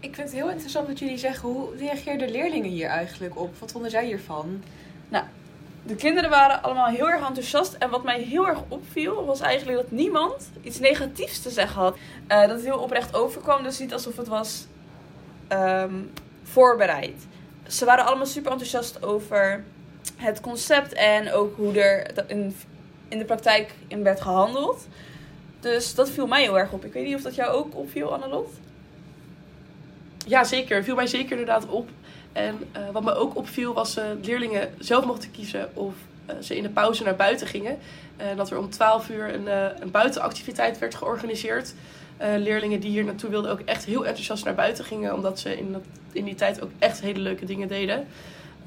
Ik 0.00 0.14
vind 0.14 0.28
het 0.28 0.36
heel 0.36 0.50
interessant 0.50 0.86
dat 0.86 0.98
jullie 0.98 1.18
zeggen, 1.18 1.48
hoe 1.48 1.76
reageerden 1.76 2.30
leerlingen 2.30 2.70
hier 2.70 2.88
eigenlijk 2.88 3.38
op? 3.38 3.58
Wat 3.58 3.72
vonden 3.72 3.90
zij 3.90 4.06
hiervan? 4.06 4.62
Nou, 5.08 5.24
de 5.82 5.94
kinderen 5.94 6.30
waren 6.30 6.62
allemaal 6.62 6.86
heel 6.86 7.10
erg 7.10 7.26
enthousiast. 7.26 7.72
En 7.72 7.90
wat 7.90 8.04
mij 8.04 8.20
heel 8.20 8.48
erg 8.48 8.58
opviel, 8.68 9.24
was 9.24 9.40
eigenlijk 9.40 9.78
dat 9.78 9.90
niemand 9.90 10.50
iets 10.62 10.78
negatiefs 10.78 11.42
te 11.42 11.50
zeggen 11.50 11.80
had. 11.80 11.96
Uh, 12.28 12.40
dat 12.40 12.50
het 12.50 12.64
heel 12.64 12.78
oprecht 12.78 13.14
overkwam, 13.14 13.62
dus 13.62 13.78
niet 13.78 13.92
alsof 13.92 14.16
het 14.16 14.28
was 14.28 14.66
um, 15.52 16.10
voorbereid. 16.42 17.26
Ze 17.66 17.84
waren 17.84 18.06
allemaal 18.06 18.26
super 18.26 18.50
enthousiast 18.50 19.02
over 19.02 19.64
het 20.16 20.40
concept 20.40 20.92
en 20.92 21.32
ook 21.32 21.56
hoe 21.56 21.80
er 21.80 22.10
in, 22.26 22.56
in 23.08 23.18
de 23.18 23.24
praktijk 23.24 23.74
in 23.88 24.02
werd 24.02 24.20
gehandeld. 24.20 24.86
Dus 25.66 25.94
dat 25.94 26.10
viel 26.10 26.26
mij 26.26 26.42
heel 26.42 26.58
erg 26.58 26.72
op. 26.72 26.84
Ik 26.84 26.92
weet 26.92 27.06
niet 27.06 27.14
of 27.14 27.22
dat 27.22 27.34
jou 27.34 27.52
ook 27.52 27.76
opviel, 27.76 28.12
Annelot? 28.14 28.50
Ja, 30.26 30.44
zeker. 30.44 30.84
viel 30.84 30.94
mij 30.94 31.06
zeker 31.06 31.30
inderdaad 31.30 31.66
op. 31.66 31.88
En 32.32 32.58
uh, 32.76 32.90
wat 32.92 33.04
me 33.04 33.14
ook 33.14 33.36
opviel 33.36 33.74
was 33.74 33.94
dat 33.94 34.04
uh, 34.04 34.10
leerlingen 34.22 34.74
zelf 34.78 35.04
mochten 35.04 35.30
kiezen 35.30 35.76
of 35.76 35.94
uh, 36.30 36.36
ze 36.40 36.56
in 36.56 36.62
de 36.62 36.68
pauze 36.68 37.02
naar 37.02 37.16
buiten 37.16 37.46
gingen. 37.46 37.78
En 38.16 38.36
dat 38.36 38.50
er 38.50 38.58
om 38.58 38.70
12 38.70 39.08
uur 39.08 39.34
een, 39.34 39.46
een 39.82 39.90
buitenactiviteit 39.90 40.78
werd 40.78 40.94
georganiseerd. 40.94 41.74
leerlingen 42.18 42.80
die 42.80 42.90
hier 42.90 43.04
naartoe 43.04 43.30
wilden 43.30 43.50
ook 43.50 43.60
echt 43.60 43.84
heel 43.84 44.06
enthousiast 44.06 44.44
naar 44.44 44.54
buiten 44.54 44.84
gingen. 44.84 45.14
Omdat 45.14 45.38
ze 45.38 45.58
in, 45.58 45.72
dat, 45.72 45.82
in 46.12 46.24
die 46.24 46.34
tijd 46.34 46.62
ook 46.62 46.70
echt 46.78 47.00
hele 47.00 47.20
leuke 47.20 47.44
dingen 47.44 47.68
deden. 47.68 48.06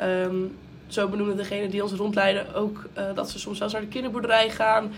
Um, 0.01 0.57
zo 0.89 1.07
benoemde 1.07 1.35
degene 1.35 1.69
die 1.69 1.83
ons 1.83 1.91
rondleiden 1.91 2.53
ook 2.53 2.89
dat 3.15 3.29
ze 3.29 3.39
soms 3.39 3.57
zelfs 3.57 3.73
naar 3.73 3.81
de 3.81 3.87
kinderboerderij 3.87 4.49
gaan. 4.49 4.93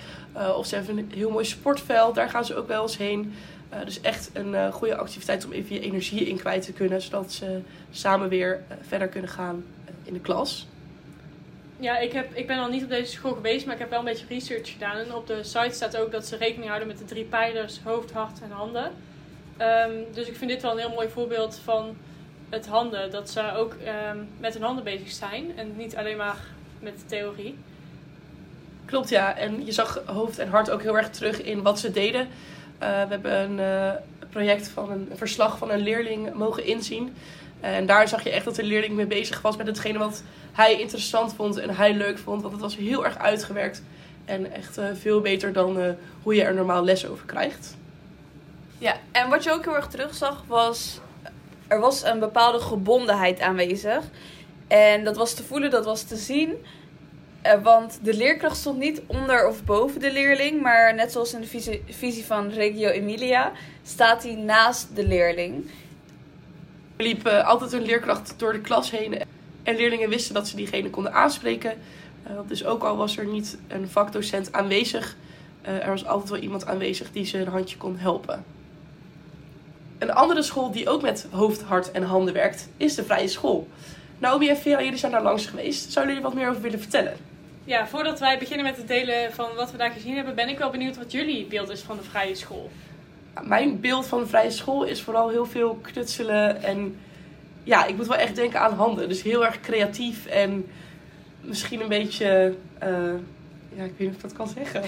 of 0.55 0.65
ze 0.65 0.75
hebben 0.75 0.97
een 0.97 1.11
heel 1.13 1.29
mooi 1.29 1.45
sportveld, 1.45 2.15
daar 2.15 2.29
gaan 2.29 2.45
ze 2.45 2.55
ook 2.55 2.67
wel 2.67 2.81
eens 2.81 2.97
heen. 2.97 3.33
Uh, 3.73 3.85
dus 3.85 4.01
echt 4.01 4.29
een 4.33 4.71
goede 4.71 4.95
activiteit 4.95 5.45
om 5.45 5.51
even 5.51 5.75
je 5.75 5.81
energie 5.81 6.27
in 6.27 6.37
kwijt 6.37 6.65
te 6.65 6.73
kunnen, 6.73 7.01
zodat 7.01 7.31
ze 7.31 7.61
samen 7.91 8.29
weer 8.29 8.63
verder 8.81 9.07
kunnen 9.07 9.29
gaan 9.29 9.63
in 10.03 10.13
de 10.13 10.19
klas. 10.19 10.67
Ja, 11.79 11.97
ik, 11.97 12.11
heb, 12.11 12.35
ik 12.35 12.47
ben 12.47 12.57
al 12.57 12.69
niet 12.69 12.83
op 12.83 12.89
deze 12.89 13.11
school 13.11 13.33
geweest, 13.33 13.65
maar 13.65 13.73
ik 13.73 13.79
heb 13.79 13.89
wel 13.89 13.99
een 13.99 14.05
beetje 14.05 14.25
research 14.29 14.71
gedaan. 14.71 14.97
En 14.97 15.15
op 15.15 15.27
de 15.27 15.43
site 15.43 15.71
staat 15.71 15.97
ook 15.97 16.11
dat 16.11 16.25
ze 16.25 16.37
rekening 16.37 16.67
houden 16.67 16.87
met 16.87 16.97
de 16.97 17.05
drie 17.05 17.23
pijlers 17.23 17.79
hoofd, 17.83 18.11
hart 18.11 18.41
en 18.41 18.51
handen. 18.51 18.91
Um, 19.61 20.13
dus 20.13 20.27
ik 20.27 20.35
vind 20.35 20.51
dit 20.51 20.61
wel 20.61 20.71
een 20.71 20.77
heel 20.77 20.93
mooi 20.93 21.09
voorbeeld 21.09 21.59
van 21.63 21.95
het 22.51 22.67
handen. 22.67 23.11
Dat 23.11 23.29
ze 23.29 23.55
ook 23.55 23.73
um, 24.13 24.29
met 24.39 24.53
hun 24.53 24.63
handen 24.63 24.83
bezig 24.83 25.11
zijn 25.11 25.57
en 25.57 25.73
niet 25.77 25.95
alleen 25.95 26.17
maar 26.17 26.37
met 26.79 26.99
de 26.99 27.05
theorie. 27.05 27.57
Klopt, 28.85 29.09
ja. 29.09 29.37
En 29.37 29.65
je 29.65 29.71
zag 29.71 30.01
hoofd 30.05 30.39
en 30.39 30.49
hart 30.49 30.69
ook 30.69 30.81
heel 30.81 30.97
erg 30.97 31.09
terug 31.09 31.41
in 31.41 31.61
wat 31.61 31.79
ze 31.79 31.91
deden. 31.91 32.21
Uh, 32.21 32.27
we 32.79 32.85
hebben 33.09 33.39
een 33.39 33.57
uh, 33.57 33.91
project 34.29 34.67
van 34.67 34.91
een, 34.91 35.07
een 35.11 35.17
verslag 35.17 35.57
van 35.57 35.71
een 35.71 35.79
leerling 35.79 36.33
mogen 36.33 36.65
inzien. 36.65 37.15
En 37.59 37.85
daar 37.85 38.07
zag 38.07 38.23
je 38.23 38.29
echt 38.29 38.45
dat 38.45 38.55
de 38.55 38.63
leerling 38.63 38.93
mee 38.93 39.05
bezig 39.05 39.41
was 39.41 39.57
met 39.57 39.67
hetgene 39.67 39.97
wat 39.97 40.23
hij 40.51 40.79
interessant 40.79 41.33
vond 41.33 41.57
en 41.57 41.75
hij 41.75 41.93
leuk 41.93 42.17
vond. 42.17 42.41
Want 42.41 42.53
het 42.53 42.61
was 42.61 42.77
heel 42.77 43.05
erg 43.05 43.17
uitgewerkt 43.17 43.83
en 44.25 44.53
echt 44.53 44.77
uh, 44.77 44.85
veel 44.93 45.21
beter 45.21 45.53
dan 45.53 45.95
hoe 46.23 46.35
je 46.35 46.43
er 46.43 46.53
normaal 46.53 46.83
les 46.83 47.07
over 47.07 47.25
krijgt. 47.25 47.75
Ja, 48.77 48.95
en 49.11 49.29
wat 49.29 49.43
je 49.43 49.51
ook 49.51 49.63
heel 49.63 49.75
erg 49.75 49.87
terugzag 49.87 50.43
was, 50.47 50.99
er 51.71 51.79
was 51.79 52.03
een 52.03 52.19
bepaalde 52.19 52.59
gebondenheid 52.59 53.39
aanwezig. 53.39 54.03
En 54.67 55.03
dat 55.03 55.17
was 55.17 55.33
te 55.33 55.43
voelen, 55.43 55.69
dat 55.69 55.85
was 55.85 56.03
te 56.03 56.15
zien. 56.15 56.55
Uh, 57.45 57.63
want 57.63 57.99
de 58.03 58.13
leerkracht 58.13 58.57
stond 58.57 58.79
niet 58.79 59.01
onder 59.07 59.47
of 59.47 59.63
boven 59.63 59.99
de 59.99 60.11
leerling, 60.11 60.61
maar 60.61 60.95
net 60.95 61.11
zoals 61.11 61.33
in 61.33 61.41
de 61.41 61.81
visie, 61.89 62.25
van 62.25 62.49
Reggio 62.49 62.89
Emilia 62.89 63.51
staat 63.83 64.23
hij 64.23 64.35
naast 64.35 64.95
de 64.95 65.07
leerling. 65.07 65.69
Er 66.95 67.03
liep 67.03 67.27
uh, 67.27 67.47
altijd 67.47 67.73
een 67.73 67.85
leerkracht 67.85 68.33
door 68.37 68.53
de 68.53 68.61
klas 68.61 68.91
heen 68.91 69.21
en 69.63 69.75
leerlingen 69.75 70.09
wisten 70.09 70.33
dat 70.33 70.47
ze 70.47 70.55
diegene 70.55 70.89
konden 70.89 71.13
aanspreken. 71.13 71.73
Uh, 72.27 72.39
dus 72.47 72.65
ook 72.65 72.83
al 72.83 72.97
was 72.97 73.17
er 73.17 73.25
niet 73.25 73.57
een 73.67 73.89
vakdocent 73.89 74.51
aanwezig, 74.53 75.15
er 75.61 75.89
was 75.89 76.05
altijd 76.05 76.29
wel 76.29 76.39
iemand 76.39 76.65
aanwezig 76.65 77.11
die 77.11 77.25
ze 77.25 77.37
een 77.37 77.47
handje 77.47 77.77
kon 77.77 77.97
helpen. 77.97 78.43
Een 80.01 80.13
andere 80.13 80.41
school 80.41 80.71
die 80.71 80.89
ook 80.89 81.01
met 81.01 81.27
hoofd, 81.31 81.61
hart 81.61 81.91
en 81.91 82.03
handen 82.03 82.33
werkt, 82.33 82.69
is 82.77 82.95
de 82.95 83.03
Vrije 83.03 83.27
School. 83.27 83.67
Naomi 84.17 84.49
en 84.49 84.57
Vera, 84.57 84.81
jullie 84.83 84.97
zijn 84.97 85.11
daar 85.11 85.23
langs 85.23 85.45
geweest. 85.45 85.91
Zouden 85.91 86.15
jullie 86.15 86.29
wat 86.29 86.39
meer 86.39 86.49
over 86.49 86.61
willen 86.61 86.79
vertellen? 86.79 87.13
Ja, 87.63 87.87
voordat 87.87 88.19
wij 88.19 88.37
beginnen 88.37 88.65
met 88.65 88.77
het 88.77 88.87
delen 88.87 89.33
van 89.33 89.49
wat 89.55 89.71
we 89.71 89.77
daar 89.77 89.91
gezien 89.91 90.15
hebben, 90.15 90.35
ben 90.35 90.49
ik 90.49 90.57
wel 90.57 90.69
benieuwd 90.69 90.97
wat 90.97 91.11
jullie 91.11 91.45
beeld 91.45 91.69
is 91.69 91.81
van 91.81 91.97
de 91.97 92.03
vrije 92.03 92.35
school. 92.35 92.71
Mijn 93.41 93.79
beeld 93.79 94.05
van 94.05 94.19
de 94.19 94.27
vrije 94.27 94.51
school 94.51 94.83
is 94.83 95.01
vooral 95.01 95.29
heel 95.29 95.45
veel 95.45 95.79
knutselen 95.81 96.63
en 96.63 96.97
ja, 97.63 97.85
ik 97.85 97.95
moet 97.95 98.07
wel 98.07 98.17
echt 98.17 98.35
denken 98.35 98.59
aan 98.59 98.73
handen. 98.73 99.09
Dus 99.09 99.21
heel 99.21 99.45
erg 99.45 99.59
creatief 99.59 100.25
en 100.25 100.67
misschien 101.41 101.81
een 101.81 101.87
beetje, 101.87 102.55
uh, 102.83 102.89
ja, 103.75 103.83
ik 103.83 103.93
weet 103.97 103.99
niet 103.99 104.09
of 104.09 104.15
ik 104.15 104.21
dat 104.21 104.33
kan 104.33 104.47
zeggen. 104.47 104.83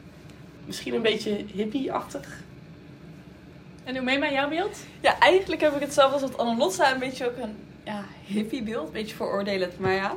misschien 0.66 0.94
een 0.94 1.02
beetje 1.02 1.44
hippie-achtig. 1.52 2.46
En 3.88 3.94
hoe 3.94 4.04
mee 4.04 4.18
met 4.18 4.30
jouw 4.30 4.48
beeld? 4.48 4.78
Ja, 5.00 5.18
eigenlijk 5.18 5.60
heb 5.60 5.74
ik 5.74 5.80
hetzelfde 5.80 6.12
als 6.12 6.30
wat 6.30 6.38
Annelot 6.38 6.72
zei, 6.72 6.92
een 6.92 6.98
beetje 6.98 7.26
ook 7.26 7.36
een 7.36 7.56
ja, 7.84 8.04
hippie 8.24 8.62
beeld, 8.62 8.86
een 8.86 8.92
beetje 8.92 9.16
veroordelend, 9.16 9.78
maar 9.78 9.92
ja. 9.92 10.14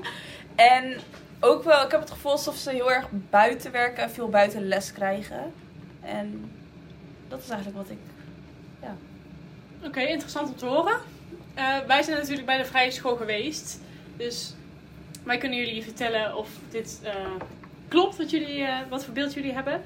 En 0.56 1.00
ook 1.40 1.64
wel, 1.64 1.86
ik 1.86 1.92
heb 1.92 2.00
het 2.00 2.12
gevoel 2.12 2.32
alsof 2.32 2.56
ze 2.56 2.70
heel 2.72 2.92
erg 2.92 3.08
buiten 3.30 3.72
werken 3.72 4.04
en 4.04 4.12
veel 4.12 4.30
buiten 4.30 4.68
les 4.68 4.92
krijgen. 4.92 5.54
En 6.02 6.52
dat 7.28 7.40
is 7.40 7.50
eigenlijk 7.50 7.78
wat 7.78 7.90
ik. 7.90 7.98
Oké, 9.86 10.00
interessant 10.00 10.50
om 10.50 10.56
te 10.56 10.66
horen. 10.66 10.98
Eh, 11.54 11.78
wij 11.88 12.04
zijn 12.04 12.18
natuurlijk 12.18 12.46
bij 12.46 12.58
de 12.58 12.66
vrije 12.66 12.92
school 12.92 13.16
geweest. 13.16 13.80
Dus 14.18 14.54
wij 15.24 15.38
kunnen 15.38 15.58
jullie 15.58 15.84
vertellen 15.84 16.36
of 16.36 16.50
dit 16.70 17.00
eh, 17.04 17.14
klopt, 17.88 18.18
wat, 18.18 18.30
jullie, 18.30 18.64
eh, 18.64 18.78
wat 18.90 19.04
voor 19.04 19.14
beeld 19.14 19.34
jullie 19.34 19.54
hebben. 19.54 19.82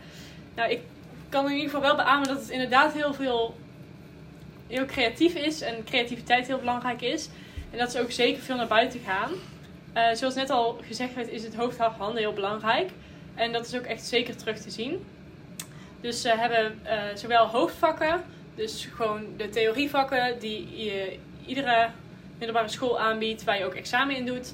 Nou, 0.55 0.71
ik 0.71 0.81
kan 1.29 1.45
in 1.45 1.51
ieder 1.51 1.65
geval 1.65 1.81
wel 1.81 1.95
beamen 1.95 2.27
dat 2.27 2.39
het 2.39 2.49
inderdaad 2.49 2.93
heel 2.93 3.13
veel 3.13 3.55
heel 4.67 4.85
creatief 4.85 5.35
is 5.35 5.61
en 5.61 5.83
creativiteit 5.83 6.47
heel 6.47 6.59
belangrijk 6.59 7.01
is. 7.01 7.29
En 7.71 7.77
dat 7.77 7.91
ze 7.91 8.01
ook 8.01 8.11
zeker 8.11 8.41
veel 8.41 8.55
naar 8.55 8.67
buiten 8.67 8.99
gaan. 8.99 9.31
Eh, 9.93 10.13
zoals 10.13 10.35
net 10.35 10.49
al 10.49 10.79
gezegd 10.87 11.13
werd, 11.13 11.29
is 11.29 11.43
het 11.43 11.55
hoofd, 11.55 11.77
heel 12.13 12.33
belangrijk. 12.33 12.89
En 13.35 13.51
dat 13.51 13.65
is 13.65 13.75
ook 13.75 13.85
echt 13.85 14.05
zeker 14.05 14.35
terug 14.35 14.59
te 14.59 14.69
zien. 14.69 15.05
Dus 16.01 16.21
ze 16.21 16.29
hebben 16.29 16.79
eh, 16.83 16.97
zowel 17.15 17.47
hoofdvakken, 17.47 18.23
dus 18.55 18.87
gewoon 18.95 19.25
de 19.37 19.49
theorievakken 19.49 20.39
die 20.39 20.83
je 20.85 21.17
iedere 21.45 21.89
middelbare 22.37 22.67
school 22.67 22.99
aanbiedt, 22.99 23.43
waar 23.43 23.57
je 23.57 23.65
ook 23.65 23.73
examen 23.73 24.15
in 24.15 24.25
doet. 24.25 24.53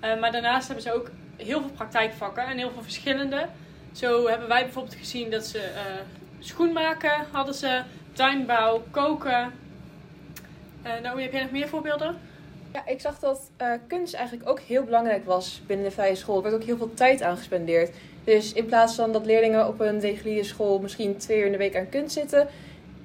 Eh, 0.00 0.20
maar 0.20 0.32
daarnaast 0.32 0.66
hebben 0.66 0.84
ze 0.84 0.92
ook 0.92 1.10
heel 1.36 1.60
veel 1.60 1.70
praktijkvakken 1.70 2.46
en 2.46 2.58
heel 2.58 2.70
veel 2.70 2.82
verschillende. 2.82 3.46
Zo 3.92 4.28
hebben 4.28 4.48
wij 4.48 4.62
bijvoorbeeld 4.62 4.94
gezien 4.94 5.30
dat 5.30 5.46
ze 5.46 5.70
schoenmaken 6.38 7.26
hadden 7.30 7.54
ze, 7.54 7.82
tuinbouw, 8.16 8.82
koken. 8.90 9.52
Eh 10.82 10.92
nou, 11.02 11.22
heb 11.22 11.32
jij 11.32 11.42
nog 11.42 11.50
meer 11.50 11.68
voorbeelden? 11.68 12.16
Ja, 12.72 12.86
ik 12.86 13.00
zag 13.00 13.18
dat 13.18 13.50
eh, 13.56 13.72
kunst 13.86 14.14
eigenlijk 14.14 14.48
ook 14.48 14.60
heel 14.60 14.84
belangrijk 14.84 15.24
was 15.24 15.62
binnen 15.66 15.86
de 15.86 15.92
vrije 15.92 16.14
school. 16.14 16.36
Er 16.36 16.42
werd 16.42 16.54
ook 16.54 16.62
heel 16.62 16.76
veel 16.76 16.94
tijd 16.94 17.22
aan 17.22 17.36
gespendeerd. 17.36 17.94
Dus 18.24 18.52
in 18.52 18.66
plaats 18.66 18.94
van 18.94 19.12
dat 19.12 19.26
leerlingen 19.26 19.68
op 19.68 19.80
een 19.80 20.00
reguliere 20.00 20.44
school 20.44 20.78
misschien 20.78 21.16
twee 21.16 21.38
uur 21.38 21.46
in 21.46 21.52
de 21.52 21.58
week 21.58 21.76
aan 21.76 21.88
kunst 21.88 22.14
zitten, 22.14 22.48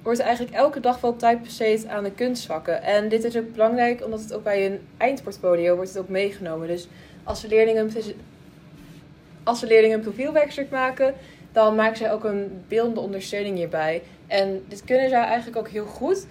wordt 0.02 0.18
er 0.18 0.24
eigenlijk 0.24 0.56
elke 0.56 0.80
dag 0.80 1.00
wel 1.00 1.16
tijd 1.16 1.42
besteed 1.42 1.86
aan 1.86 2.04
de 2.04 2.12
kunstvakken. 2.12 2.82
En 2.82 3.08
dit 3.08 3.24
is 3.24 3.36
ook 3.36 3.52
belangrijk 3.52 4.04
omdat 4.04 4.20
het 4.20 4.34
ook 4.34 4.44
bij 4.44 4.66
een 4.66 4.80
eindportfolio 4.96 5.74
wordt 5.74 5.88
het 5.88 5.98
ook 5.98 6.08
meegenomen. 6.08 6.68
Dus 6.68 6.88
als 7.24 7.40
de 7.40 7.48
leerlingen 7.48 7.92
als 9.42 9.60
de 9.60 9.66
leerlingen 9.66 9.96
een 9.96 10.04
profielwerkstuk 10.04 10.70
maken, 10.70 11.14
dan 11.52 11.74
maken 11.74 11.96
zij 11.96 12.12
ook 12.12 12.24
een 12.24 12.64
beeldende 12.68 13.00
ondersteuning 13.00 13.56
hierbij. 13.56 14.02
En 14.32 14.64
dit 14.68 14.84
kunnen 14.84 15.08
zij 15.08 15.22
eigenlijk 15.22 15.56
ook 15.56 15.68
heel 15.68 15.86
goed, 15.86 16.26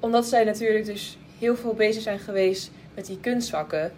omdat 0.00 0.26
zij 0.26 0.44
natuurlijk 0.44 0.84
dus 0.84 1.16
heel 1.38 1.56
veel 1.56 1.74
bezig 1.74 2.02
zijn 2.02 2.18
geweest 2.18 2.70
met 2.94 3.06
die 3.06 3.20
kunstvakken. 3.20 3.92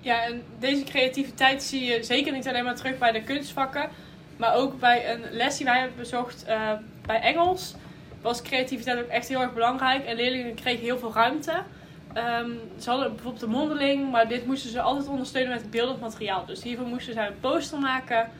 Ja, 0.00 0.24
en 0.24 0.42
deze 0.58 0.84
creativiteit 0.84 1.62
zie 1.62 1.84
je 1.84 2.02
zeker 2.02 2.32
niet 2.32 2.48
alleen 2.48 2.64
maar 2.64 2.76
terug 2.76 2.98
bij 2.98 3.12
de 3.12 3.22
kunstvakken, 3.22 3.88
maar 4.36 4.54
ook 4.54 4.78
bij 4.78 5.12
een 5.12 5.20
les 5.30 5.56
die 5.56 5.66
wij 5.66 5.78
hebben 5.78 5.96
bezocht 5.96 6.44
eh, 6.44 6.72
bij 7.06 7.20
Engels. 7.20 7.74
Was 8.22 8.42
creativiteit 8.42 8.98
ook 8.98 9.10
echt 9.10 9.28
heel 9.28 9.40
erg 9.40 9.54
belangrijk 9.54 10.04
en 10.04 10.16
leerlingen 10.16 10.54
kregen 10.54 10.84
heel 10.84 10.98
veel 10.98 11.12
ruimte. 11.12 11.62
Ehm, 12.12 12.50
ze 12.78 12.90
hadden 12.90 13.14
bijvoorbeeld 13.14 13.42
een 13.42 13.50
mondeling, 13.50 14.10
maar 14.10 14.28
dit 14.28 14.46
moesten 14.46 14.70
ze 14.70 14.80
altijd 14.80 15.08
ondersteunen 15.08 15.54
met 15.54 15.70
beeldend 15.70 16.00
materiaal. 16.00 16.46
Dus 16.46 16.62
hiervoor 16.62 16.86
moesten 16.86 17.14
zij 17.14 17.26
een 17.26 17.40
poster 17.40 17.78
maken 17.78 18.30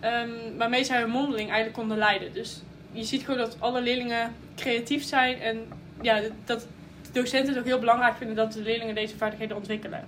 ehm, 0.00 0.30
waarmee 0.56 0.84
zij 0.84 1.00
hun 1.00 1.10
mondeling 1.10 1.48
eigenlijk 1.48 1.78
konden 1.78 1.98
leiden. 1.98 2.32
Dus 2.32 2.62
je 2.94 3.04
ziet 3.04 3.24
gewoon 3.24 3.38
dat 3.40 3.56
alle 3.58 3.80
leerlingen 3.80 4.34
creatief 4.56 5.04
zijn 5.04 5.40
en 5.40 5.66
ja, 6.00 6.20
dat 6.44 6.66
docenten 7.12 7.48
het 7.48 7.58
ook 7.58 7.68
heel 7.68 7.78
belangrijk 7.78 8.16
vinden 8.16 8.36
dat 8.36 8.52
de 8.52 8.62
leerlingen 8.62 8.94
deze 8.94 9.16
vaardigheden 9.16 9.56
ontwikkelen. 9.56 10.04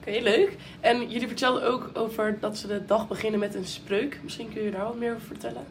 Oké, 0.00 0.18
leuk. 0.20 0.56
En 0.80 1.10
jullie 1.10 1.26
vertelden 1.26 1.62
ook 1.62 1.90
over 1.94 2.36
dat 2.40 2.58
ze 2.58 2.66
de 2.66 2.84
dag 2.84 3.08
beginnen 3.08 3.40
met 3.40 3.54
een 3.54 3.64
spreuk. 3.64 4.20
Misschien 4.22 4.52
kun 4.52 4.62
je 4.62 4.70
daar 4.70 4.84
wat 4.84 4.96
meer 4.96 5.14
over 5.14 5.26
vertellen. 5.26 5.64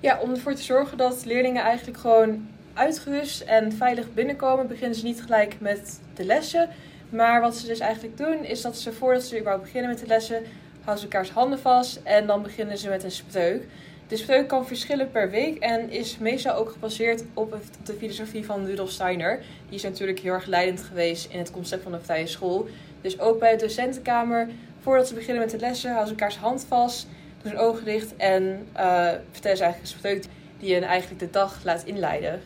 Ja, 0.00 0.18
om 0.20 0.30
ervoor 0.30 0.54
te 0.54 0.62
zorgen 0.62 0.96
dat 0.96 1.24
leerlingen 1.24 1.62
eigenlijk 1.62 1.98
gewoon 1.98 2.48
uitgerust 2.74 3.40
en 3.40 3.72
veilig 3.72 4.14
binnenkomen, 4.14 4.66
beginnen 4.66 4.98
ze 4.98 5.04
niet 5.04 5.22
gelijk 5.22 5.56
met 5.60 6.00
de 6.14 6.24
lessen. 6.24 6.68
Maar 7.08 7.40
wat 7.40 7.56
ze 7.56 7.66
dus 7.66 7.78
eigenlijk 7.78 8.16
doen, 8.16 8.44
is 8.44 8.60
dat 8.60 8.76
ze 8.76 8.92
voordat 8.92 9.22
ze 9.22 9.36
überhaupt 9.36 9.64
beginnen 9.64 9.90
met 9.90 10.00
de 10.00 10.06
lessen, 10.06 10.42
houden 10.84 10.98
ze 10.98 11.04
elkaars 11.04 11.30
handen 11.30 11.58
vast 11.58 12.00
en 12.02 12.26
dan 12.26 12.42
beginnen 12.42 12.78
ze 12.78 12.88
met 12.88 13.04
een 13.04 13.10
spreuk. 13.10 13.66
De 14.10 14.16
spreuk 14.16 14.48
kan 14.48 14.66
verschillen 14.66 15.10
per 15.10 15.30
week 15.30 15.58
en 15.58 15.90
is 15.90 16.18
meestal 16.18 16.54
ook 16.54 16.70
gebaseerd 16.70 17.24
op 17.34 17.56
de 17.84 17.92
filosofie 17.92 18.44
van 18.44 18.66
Rudolf 18.66 18.90
Steiner. 18.90 19.42
Die 19.68 19.76
is 19.76 19.82
natuurlijk 19.82 20.18
heel 20.18 20.32
erg 20.32 20.46
leidend 20.46 20.82
geweest 20.82 21.32
in 21.32 21.38
het 21.38 21.50
concept 21.50 21.82
van 21.82 21.92
de 21.92 22.00
vrije 22.00 22.26
school. 22.26 22.68
Dus 23.00 23.20
ook 23.20 23.38
bij 23.38 23.56
de 23.56 23.66
docentenkamer, 23.66 24.48
voordat 24.80 25.08
ze 25.08 25.14
beginnen 25.14 25.42
met 25.42 25.50
de 25.50 25.58
lessen, 25.58 25.90
houden 25.90 26.14
ze 26.14 26.20
elkaars 26.20 26.36
hand 26.36 26.64
vast, 26.68 27.08
doen 27.42 27.52
hun 27.52 27.60
ogen 27.60 27.84
dicht 27.84 28.16
en 28.16 28.66
eh, 28.72 29.08
vertellen 29.30 29.56
ze 29.56 29.62
eigenlijk 29.62 29.80
een 29.80 29.98
spreuk 29.98 30.24
die 30.58 30.74
hen 30.74 30.82
eigenlijk 30.82 31.20
de 31.20 31.30
dag 31.30 31.60
laat 31.64 31.84
inleiden. 31.84 32.42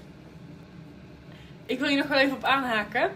Ik 1.66 1.78
wil 1.78 1.88
hier 1.88 1.98
nog 1.98 2.08
wel 2.08 2.18
even 2.18 2.36
op 2.36 2.44
aanhaken. 2.44 3.10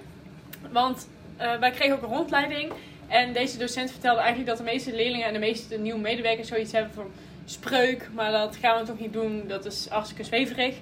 Want 0.71 1.09
eh, 1.37 1.59
wij 1.59 1.71
kregen 1.71 1.97
ook 1.97 2.03
een 2.03 2.17
rondleiding. 2.17 2.73
En 3.09 3.33
deze 3.33 3.59
docent 3.59 3.91
vertelde 3.91 4.21
eigenlijk 4.21 4.49
dat 4.49 4.59
de 4.59 4.65
meeste 4.73 4.95
leerlingen 4.95 5.27
en 5.27 5.33
de 5.33 5.39
meeste 5.39 5.79
nieuwe 5.79 6.01
medewerkers 6.01 6.49
zoiets 6.49 6.73
hebben 6.73 6.93
van 6.95 7.11
spreuk. 7.51 8.09
Maar 8.15 8.33
dat 8.33 8.57
gaan 8.57 8.81
we 8.81 8.87
toch 8.87 8.99
niet 8.99 9.13
doen. 9.13 9.45
Dat 9.47 9.65
is 9.65 9.87
hartstikke 9.89 10.25
zweverig. 10.25 10.77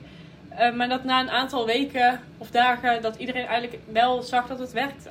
Eh, 0.48 0.72
maar 0.72 0.88
dat 0.88 1.04
na 1.04 1.20
een 1.20 1.30
aantal 1.30 1.66
weken 1.66 2.20
of 2.38 2.50
dagen 2.50 3.02
dat 3.02 3.16
iedereen 3.16 3.46
eigenlijk 3.46 3.82
wel 3.92 4.22
zag 4.22 4.46
dat 4.46 4.58
het 4.58 4.72
werkte. 4.72 5.10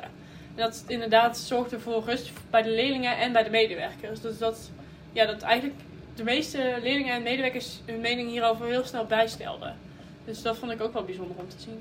Dat 0.55 0.83
inderdaad 0.87 1.37
zorgde 1.37 1.79
voor 1.79 2.03
rust 2.05 2.31
bij 2.49 2.61
de 2.61 2.69
leerlingen 2.69 3.17
en 3.17 3.31
bij 3.31 3.43
de 3.43 3.49
medewerkers. 3.49 4.21
Dus 4.21 4.37
dat, 4.37 4.71
ja, 5.11 5.25
dat 5.25 5.41
eigenlijk 5.41 5.79
de 6.15 6.23
meeste 6.23 6.77
leerlingen 6.81 7.13
en 7.13 7.23
medewerkers 7.23 7.81
hun 7.85 8.01
mening 8.01 8.29
hierover 8.29 8.67
heel 8.67 8.83
snel 8.83 9.05
bijstelden. 9.05 9.75
Dus 10.25 10.41
dat 10.41 10.57
vond 10.57 10.71
ik 10.71 10.81
ook 10.81 10.93
wel 10.93 11.03
bijzonder 11.03 11.37
om 11.37 11.49
te 11.49 11.59
zien. 11.59 11.79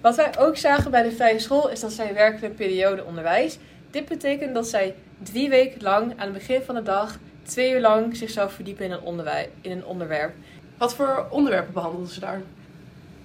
Wat 0.00 0.16
wij 0.16 0.38
ook 0.38 0.56
zagen 0.56 0.90
bij 0.90 1.02
de 1.02 1.12
vrije 1.12 1.38
school 1.38 1.70
is 1.70 1.80
dat 1.80 1.92
zij 1.92 2.14
werken 2.14 2.40
met 2.40 2.56
periodeonderwijs. 2.56 3.58
Dit 3.90 4.08
betekent 4.08 4.54
dat 4.54 4.68
zij 4.68 4.94
drie 5.22 5.48
weken 5.48 5.82
lang 5.82 6.12
aan 6.16 6.24
het 6.24 6.32
begin 6.32 6.62
van 6.62 6.74
de 6.74 6.82
dag 6.82 7.18
twee 7.50 7.72
uur 7.72 7.80
lang 7.80 8.16
zichzelf 8.16 8.52
verdiepen 8.52 8.84
in 8.84 8.90
een, 8.92 9.00
onderwij- 9.00 9.50
in 9.60 9.70
een 9.70 9.84
onderwerp. 9.84 10.34
Wat 10.78 10.94
voor 10.94 11.26
onderwerpen 11.30 11.72
behandelden 11.72 12.08
ze 12.08 12.20
daar? 12.20 12.40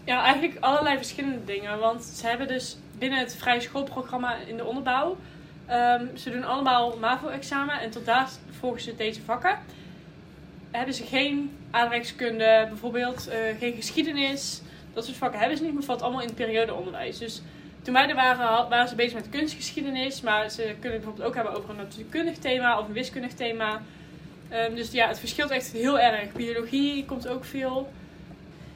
Ja, 0.04 0.24
eigenlijk 0.24 0.58
allerlei 0.60 0.98
verschillende 0.98 1.46
dingen. 1.46 1.80
Want 1.80 2.04
ze 2.04 2.28
hebben 2.28 2.48
dus 2.48 2.78
binnen 2.98 3.20
het 3.20 3.36
vrije 3.36 3.60
schoolprogramma 3.62 4.36
in 4.48 4.58
de 4.58 4.66
onderbouw. 4.66 5.18
ehm, 5.66 6.06
ze 6.16 6.32
doen 6.32 6.44
allemaal 6.44 6.98
MAVO-examen 7.00 7.80
en 7.80 7.90
tot 7.90 8.06
daar 8.06 8.30
volgen 8.60 8.82
ze 8.82 8.96
deze 8.96 9.22
vakken. 9.22 9.58
Hebben 10.72 10.94
ze 10.94 11.04
geen 11.04 11.58
aardrijkskunde, 11.72 12.66
bijvoorbeeld 12.70 13.28
eh, 13.28 13.38
geen 13.60 13.74
geschiedenis. 13.74 14.62
Dat 14.94 15.06
soort 15.06 15.18
vakken 15.18 15.40
hebben 15.40 15.58
ze 15.58 15.64
niet, 15.64 15.74
maar 15.74 15.84
valt 15.84 16.02
allemaal 16.02 16.22
in 16.22 16.28
het 16.28 16.36
periodeonderwijs. 16.36 17.18
Dus 17.18 17.42
toen 17.82 17.94
wij 17.94 18.10
er 18.10 18.16
waren, 18.16 18.70
waren 18.70 18.88
ze 18.88 18.96
bezig 18.96 19.14
met 19.14 19.30
kunstgeschiedenis. 19.30 20.22
Maar 20.22 20.50
ze 20.50 20.62
kunnen 20.62 20.82
het 20.82 20.92
bijvoorbeeld 20.92 21.28
ook 21.28 21.36
hebben 21.36 21.54
over 21.54 21.70
een 21.70 21.76
natuurkundig 21.76 22.38
thema 22.38 22.80
of 22.80 22.88
een 22.88 22.94
wiskundig 22.94 23.34
thema. 23.34 23.82
Ehm, 24.50 24.76
dus 24.76 24.92
ja, 24.92 25.08
het 25.08 25.20
verschilt 25.20 25.50
echt 25.50 25.72
heel 25.72 26.00
erg. 26.00 26.32
Biologie 26.32 27.06
komt 27.06 27.28
ook 27.28 27.46
veel. 27.46 27.90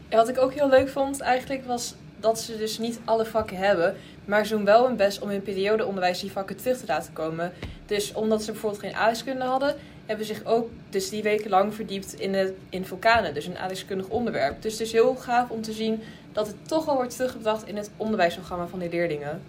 Wat 0.09 0.29
ik 0.29 0.37
ook 0.37 0.53
heel 0.53 0.69
leuk 0.69 0.89
vond 0.89 1.19
eigenlijk 1.19 1.65
was 1.65 1.95
dat 2.19 2.39
ze 2.39 2.57
dus 2.57 2.77
niet 2.77 2.99
alle 3.05 3.25
vakken 3.25 3.57
hebben. 3.57 3.95
Maar 4.25 4.45
ze 4.45 4.55
doen 4.55 4.65
wel 4.65 4.87
hun 4.87 4.95
best 4.95 5.21
om 5.21 5.29
in 5.29 5.41
periodeonderwijs 5.41 6.19
die 6.19 6.31
vakken 6.31 6.55
terug 6.55 6.77
te 6.77 6.85
laten 6.87 7.13
komen. 7.13 7.53
Dus 7.85 8.13
omdat 8.13 8.43
ze 8.43 8.51
bijvoorbeeld 8.51 8.81
geen 8.81 8.93
aardrijkskunde 8.93 9.43
hadden, 9.43 9.75
hebben 10.05 10.25
ze 10.25 10.33
zich 10.33 10.45
ook 10.45 10.69
dus 10.89 11.09
die 11.09 11.23
weken 11.23 11.49
lang 11.49 11.73
verdiept 11.73 12.13
in, 12.13 12.33
het, 12.33 12.53
in 12.69 12.85
vulkanen. 12.85 13.33
Dus 13.33 13.45
een 13.45 13.57
aardrijkskundig 13.57 14.07
onderwerp. 14.07 14.61
Dus 14.61 14.71
het 14.71 14.81
is 14.81 14.91
heel 14.91 15.15
gaaf 15.15 15.49
om 15.49 15.61
te 15.61 15.71
zien 15.71 16.03
dat 16.31 16.47
het 16.47 16.67
toch 16.67 16.87
al 16.87 16.95
wordt 16.95 17.15
teruggebracht 17.15 17.67
in 17.67 17.77
het 17.77 17.91
onderwijsprogramma 17.97 18.67
van 18.67 18.79
die 18.79 18.89
leerlingen. 18.89 19.41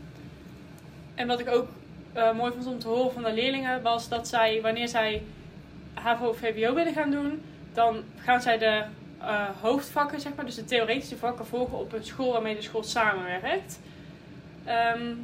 En 1.14 1.26
wat 1.26 1.40
ik 1.40 1.48
ook 1.48 1.68
eh, 2.12 2.32
mooi 2.32 2.52
vond 2.52 2.66
om 2.66 2.78
te 2.78 2.88
horen 2.88 3.12
van 3.12 3.22
de 3.22 3.32
leerlingen 3.32 3.82
was 3.82 4.08
dat 4.08 4.28
zij, 4.28 4.60
wanneer 4.62 4.88
zij 4.88 5.22
HAVO 6.02 6.28
of 6.28 6.38
VWO 6.38 6.74
willen 6.74 6.92
gaan 6.92 7.10
doen, 7.10 7.42
dan 7.72 8.02
gaan 8.16 8.42
zij 8.42 8.58
de 8.58 8.82
eh, 9.20 9.44
hoofdvakken, 9.60 10.20
zeg 10.20 10.34
maar, 10.34 10.44
dus 10.44 10.54
de 10.54 10.64
theoretische 10.64 11.16
vakken 11.16 11.46
volgen 11.46 11.78
op 11.78 11.92
een 11.92 12.04
school 12.04 12.32
waarmee 12.32 12.54
de 12.54 12.62
school 12.62 12.82
samenwerkt. 12.82 13.80
Ehm, 14.64 15.14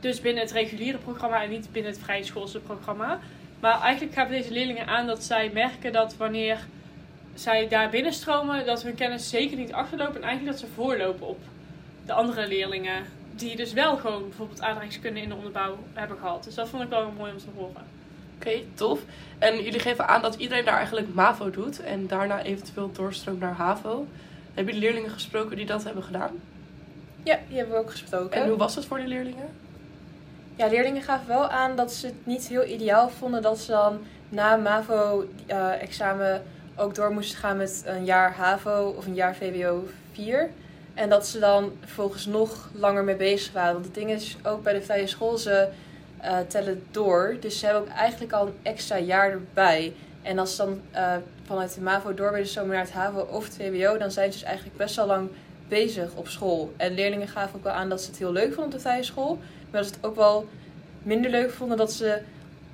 dus 0.00 0.20
binnen 0.20 0.42
het 0.42 0.52
reguliere 0.52 0.98
programma 0.98 1.42
en 1.42 1.50
niet 1.50 1.72
binnen 1.72 1.92
het 1.92 2.00
vrije 2.00 2.24
schoolse 2.24 2.60
programma. 2.60 3.18
Maar 3.60 3.80
eigenlijk 3.80 4.14
gaven 4.14 4.32
deze 4.32 4.52
leerlingen 4.52 4.86
aan 4.86 5.06
dat 5.06 5.24
zij 5.24 5.50
merken 5.54 5.92
dat 5.92 6.16
wanneer 6.16 6.58
zij 7.34 7.68
daar 7.68 7.90
binnenstromen, 7.90 8.66
dat 8.66 8.82
hun 8.82 8.94
kennis 8.94 9.28
zeker 9.28 9.56
niet 9.56 9.72
achterlopen 9.72 10.16
en 10.16 10.22
eigenlijk 10.22 10.58
dat 10.58 10.68
ze 10.68 10.74
voorlopen 10.74 11.26
op 11.26 11.38
de 12.06 12.12
andere 12.12 12.48
leerlingen 12.48 13.04
die 13.34 13.56
dus 13.56 13.72
wel 13.72 13.96
gewoon 13.96 14.22
bijvoorbeeld 14.22 14.60
aardrijkskunde 14.60 15.20
in 15.20 15.28
de 15.28 15.34
onderbouw 15.34 15.78
hebben 15.92 16.18
gehad. 16.18 16.44
Dus 16.44 16.54
dat 16.54 16.68
vond 16.68 16.82
ik 16.82 16.88
wel 16.88 17.12
mooi 17.16 17.32
om 17.32 17.38
te 17.38 17.46
horen. 17.56 17.82
Oké, 18.36 18.60
tof. 18.74 19.00
En 19.38 19.62
jullie 19.62 19.80
geven 19.80 20.08
aan 20.08 20.22
dat 20.22 20.34
iedereen 20.34 20.64
daar 20.64 20.76
eigenlijk 20.76 21.14
MAVO 21.14 21.50
doet 21.50 21.80
en 21.80 22.06
daarna 22.06 22.42
eventueel 22.42 22.92
doorstroomt 22.92 23.40
naar 23.40 23.54
HAVO. 23.54 24.06
Hebben 24.54 24.74
jullie 24.74 24.88
leerlingen 24.88 25.10
gesproken 25.10 25.56
die 25.56 25.66
dat 25.66 25.84
hebben 25.84 26.02
gedaan? 26.02 26.30
Ja, 27.22 27.38
die 27.48 27.56
hebben 27.56 27.74
we 27.74 27.80
ook 27.80 27.90
gesproken. 27.90 28.42
En 28.42 28.48
hoe 28.48 28.56
was 28.56 28.74
het 28.74 28.84
voor 28.84 28.98
de 28.98 29.06
leerlingen? 29.06 29.48
Ja, 30.56 30.66
leerlingen 30.66 31.02
gaven 31.02 31.28
wel 31.28 31.48
aan 31.48 31.76
dat 31.76 31.92
ze 31.92 32.06
het 32.06 32.26
niet 32.26 32.48
heel 32.48 32.64
ideaal 32.64 33.08
vonden 33.08 33.42
dat 33.42 33.58
ze 33.58 33.70
dan 33.70 33.98
na 34.28 34.56
MAVO-examen 34.56 36.42
ook 36.76 36.94
door 36.94 37.12
moesten 37.12 37.38
gaan 37.38 37.56
met 37.56 37.82
een 37.86 38.04
jaar 38.04 38.34
HAVO 38.34 38.94
of 38.96 39.06
een 39.06 39.14
jaar 39.14 39.34
VWO 39.34 39.88
4. 40.12 40.50
En 40.94 41.08
dat 41.08 41.26
ze 41.26 41.38
dan 41.38 41.72
vervolgens 41.80 42.26
nog 42.26 42.70
langer 42.74 43.04
mee 43.04 43.16
bezig 43.16 43.52
waren. 43.52 43.72
Want 43.72 43.84
het 43.84 43.94
ding 43.94 44.10
is, 44.10 44.36
ook 44.42 44.62
bij 44.62 44.72
de 44.72 44.82
vrije 44.82 45.06
school, 45.06 45.38
ze 45.38 45.68
eh, 46.20 46.38
tellen 46.48 46.82
door. 46.90 47.36
Dus 47.40 47.58
ze 47.58 47.64
hebben 47.64 47.82
ook 47.82 47.88
eigenlijk 47.88 48.32
al 48.32 48.46
een 48.46 48.56
extra 48.62 48.98
jaar 48.98 49.30
erbij. 49.30 49.92
En 50.22 50.38
als 50.38 50.56
ze 50.56 50.64
dan 50.64 50.80
eh, 50.90 51.16
vanuit 51.44 51.74
de 51.74 51.80
MAVO 51.80 52.14
door 52.14 52.32
willen 52.32 52.46
zomer 52.46 52.74
naar 52.74 52.84
het 52.84 52.92
HAVO 52.92 53.20
of 53.20 53.44
het 53.44 53.56
VWO, 53.56 53.98
dan 53.98 54.10
zijn 54.10 54.32
ze 54.32 54.38
dus 54.38 54.46
eigenlijk 54.46 54.76
best 54.76 54.96
wel 54.96 55.06
lang 55.06 55.28
bezig 55.68 56.14
op 56.14 56.28
school. 56.28 56.72
En 56.76 56.94
leerlingen 56.94 57.28
gaven 57.28 57.56
ook 57.56 57.64
wel 57.64 57.72
aan 57.72 57.88
dat 57.88 58.00
ze 58.02 58.10
het 58.10 58.18
heel 58.18 58.32
leuk 58.32 58.46
vonden 58.46 58.64
op 58.64 58.72
de 58.72 58.80
vrije 58.80 59.02
school. 59.02 59.38
Maar 59.70 59.80
dat 59.80 59.86
ze 59.86 59.96
het 59.96 60.06
ook 60.06 60.16
wel 60.16 60.48
minder 61.02 61.30
leuk 61.30 61.50
vonden 61.50 61.76
dat 61.76 61.92
ze, 61.92 62.20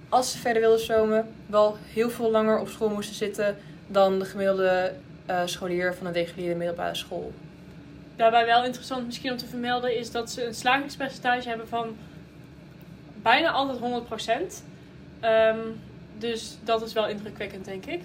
als 0.08 0.32
ze 0.32 0.38
verder 0.38 0.62
wilden 0.62 0.80
stromen, 0.80 1.28
wel 1.46 1.76
heel 1.92 2.10
veel 2.10 2.30
langer 2.30 2.58
op 2.58 2.68
school 2.68 2.88
moesten 2.88 3.14
zitten 3.14 3.56
dan 3.86 4.18
de 4.18 4.24
gemiddelde 4.24 4.92
eh, 5.26 5.42
scholier 5.44 5.94
van 5.94 6.06
een 6.06 6.12
reguliere 6.12 6.54
middelbare 6.54 6.94
school. 6.94 7.32
Daarbij 8.16 8.46
wel 8.46 8.64
interessant 8.64 9.06
misschien 9.06 9.30
om 9.30 9.36
te 9.36 9.46
vermelden 9.46 9.98
is 9.98 10.10
dat 10.10 10.30
ze 10.30 10.44
een 10.46 10.54
slagingspercentage 10.54 11.48
hebben 11.48 11.68
van 11.68 11.96
bijna 13.22 13.50
altijd 13.50 13.78
100%. 13.78 14.62
Ehm, 15.20 15.58
dus 16.18 16.56
dat 16.64 16.82
is 16.82 16.92
wel 16.92 17.08
indrukwekkend, 17.08 17.64
denk 17.64 17.86
ik. 17.86 18.00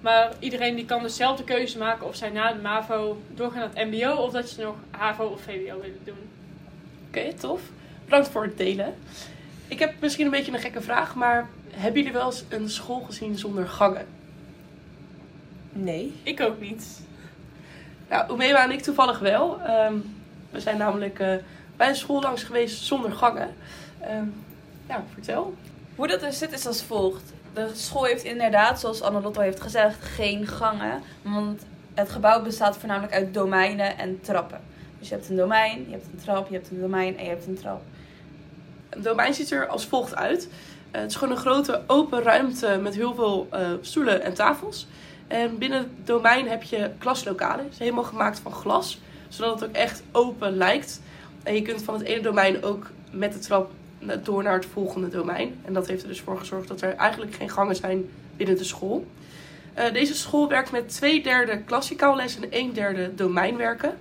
Maar 0.00 0.32
iedereen 0.38 0.74
die 0.74 0.84
kan 0.84 1.02
dus 1.02 1.16
zelf 1.16 1.36
de 1.36 1.44
keuze 1.44 1.78
maken 1.78 2.06
of 2.06 2.16
zij 2.16 2.30
na 2.30 2.52
de 2.52 2.60
MAVO 2.60 3.22
doorgaan 3.34 3.58
naar 3.58 3.70
het 3.74 3.90
MBO 3.90 4.12
of 4.12 4.32
dat 4.32 4.48
ze 4.48 4.62
nog 4.62 4.76
HAVO 4.90 5.24
of 5.24 5.40
VWO 5.40 5.80
willen 5.80 6.04
doen. 6.04 6.30
Oké, 7.08 7.32
tof. 7.34 7.60
Bedankt 8.04 8.28
voor 8.28 8.42
het 8.42 8.56
delen. 8.56 8.94
Ik 9.68 9.78
heb 9.78 9.94
misschien 10.00 10.24
een 10.24 10.30
beetje 10.30 10.52
een 10.52 10.58
gekke 10.58 10.80
vraag, 10.80 11.14
maar 11.14 11.48
hebben 11.70 12.02
jullie 12.02 12.16
wel 12.16 12.26
eens 12.26 12.44
een 12.48 12.70
school 12.70 13.00
gezien 13.00 13.38
zonder 13.38 13.68
gangen? 13.68 14.06
Nee. 15.72 16.12
Ik 16.22 16.40
ook 16.40 16.60
niet. 16.60 17.00
Nou, 18.08 18.30
Omewa 18.30 18.64
en 18.64 18.70
ik 18.70 18.82
toevallig 18.82 19.18
wel. 19.18 19.60
Ehm, 19.60 19.94
we 20.50 20.60
zijn 20.60 20.78
namelijk 20.78 21.18
eh, 21.18 21.34
bij 21.76 21.88
een 21.88 21.96
school 21.96 22.20
langs 22.20 22.42
geweest 22.42 22.84
zonder 22.84 23.12
gangen. 23.12 23.54
Ehm, 24.00 24.26
ja, 24.88 25.04
vertel. 25.12 25.54
Hoe 25.96 26.06
dat 26.06 26.20
dus 26.20 26.38
zit 26.38 26.52
is 26.52 26.66
als 26.66 26.82
volgt. 26.82 27.32
De 27.54 27.70
school 27.74 28.04
heeft 28.04 28.24
inderdaad, 28.24 28.80
zoals 28.80 29.02
Annelotto 29.02 29.40
heeft 29.40 29.60
gezegd, 29.60 30.04
geen 30.04 30.46
gangen. 30.46 31.02
Want 31.22 31.62
het 31.94 32.10
gebouw 32.10 32.42
bestaat 32.42 32.76
voornamelijk 32.76 33.12
uit 33.12 33.34
domeinen 33.34 33.98
en 33.98 34.20
trappen. 34.20 34.60
Dus 34.98 35.08
je 35.08 35.14
hebt 35.14 35.28
een 35.28 35.36
domein, 35.36 35.84
je 35.86 35.90
hebt 35.90 36.06
een 36.12 36.20
trap, 36.22 36.48
je 36.48 36.54
hebt 36.54 36.70
een 36.70 36.80
domein 36.80 37.18
en 37.18 37.24
je 37.24 37.30
hebt 37.30 37.46
een 37.46 37.58
trap. 37.58 37.82
Een 38.90 39.02
domein 39.02 39.34
ziet 39.34 39.50
er 39.50 39.66
als 39.66 39.86
volgt 39.86 40.14
uit. 40.14 40.48
Eh, 40.90 41.00
het 41.00 41.10
is 41.10 41.16
gewoon 41.16 41.34
een 41.34 41.40
grote 41.40 41.82
open 41.86 42.22
ruimte 42.22 42.78
met 42.82 42.94
heel 42.94 43.14
veel 43.14 43.46
eh, 43.50 43.70
stoelen 43.80 44.22
en 44.22 44.34
tafels. 44.34 44.86
En 45.26 45.58
binnen 45.58 45.78
het 45.78 46.06
domein 46.06 46.48
heb 46.48 46.62
je 46.62 46.90
klaslokalen. 46.98 47.64
Het 47.64 47.72
is 47.72 47.78
helemaal 47.78 48.04
gemaakt 48.04 48.38
van 48.38 48.52
glas, 48.52 49.00
zodat 49.28 49.60
het 49.60 49.68
ook 49.68 49.74
echt 49.74 50.02
open 50.12 50.56
lijkt. 50.56 51.00
En 51.42 51.54
je 51.54 51.62
kunt 51.62 51.82
van 51.82 51.94
het 51.94 52.02
ene 52.02 52.20
domein 52.20 52.62
ook 52.62 52.90
met 53.10 53.32
de 53.32 53.38
trap 53.38 53.70
door 54.22 54.42
naar 54.42 54.54
het 54.54 54.66
volgende 54.66 55.08
domein. 55.08 55.60
En 55.64 55.72
dat 55.72 55.86
heeft 55.86 56.02
er 56.02 56.08
dus 56.08 56.20
voor 56.20 56.38
gezorgd 56.38 56.68
dat 56.68 56.80
er 56.80 56.94
eigenlijk 56.94 57.34
geen 57.34 57.50
gangen 57.50 57.76
zijn 57.76 58.08
binnen 58.36 58.56
de 58.56 58.64
school. 58.64 59.06
Eh, 59.74 59.92
deze 59.92 60.14
school 60.14 60.48
werkt 60.48 60.70
met 60.70 60.88
twee 60.88 61.22
derde 61.22 61.62
klassikaal 61.62 62.16
les 62.16 62.36
en 62.36 62.46
een 62.50 62.72
derde 62.72 63.14
domeinwerken. 63.14 63.98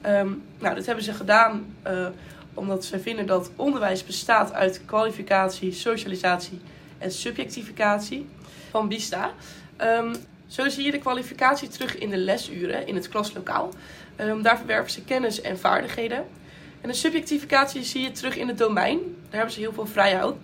Ehm, 0.00 0.28
nou, 0.58 0.74
dat 0.74 0.86
hebben 0.86 1.04
ze 1.04 1.12
gedaan 1.12 1.74
eh, 1.82 2.06
omdat 2.54 2.84
ze 2.84 3.00
vinden 3.00 3.26
dat 3.26 3.50
onderwijs 3.56 4.04
bestaat 4.04 4.52
uit 4.52 4.80
kwalificatie, 4.84 5.72
socialisatie 5.72 6.60
en 6.98 7.12
subjectificatie 7.12 8.26
van 8.70 8.88
BISTA. 8.88 9.30
Ehm, 9.76 10.14
zo 10.46 10.68
zie 10.68 10.84
je 10.84 10.90
de 10.90 10.98
kwalificatie 10.98 11.68
terug 11.68 11.98
in 11.98 12.10
de 12.10 12.16
lesuren 12.16 12.86
in 12.86 12.94
het 12.94 13.08
klaslokaal. 13.08 13.70
Um, 14.20 14.42
daar 14.42 14.56
verwerven 14.56 14.90
ze 14.90 15.04
kennis 15.04 15.40
en 15.40 15.58
vaardigheden. 15.58 16.24
En 16.80 16.88
de 16.88 16.94
subjectificatie 16.94 17.82
zie 17.82 18.02
je 18.02 18.10
terug 18.10 18.36
in 18.36 18.48
het 18.48 18.58
domein. 18.58 18.98
Daar 18.98 19.30
hebben 19.30 19.52
ze 19.52 19.60
heel 19.60 19.72
veel 19.72 19.86
vrijheid. 19.86 20.34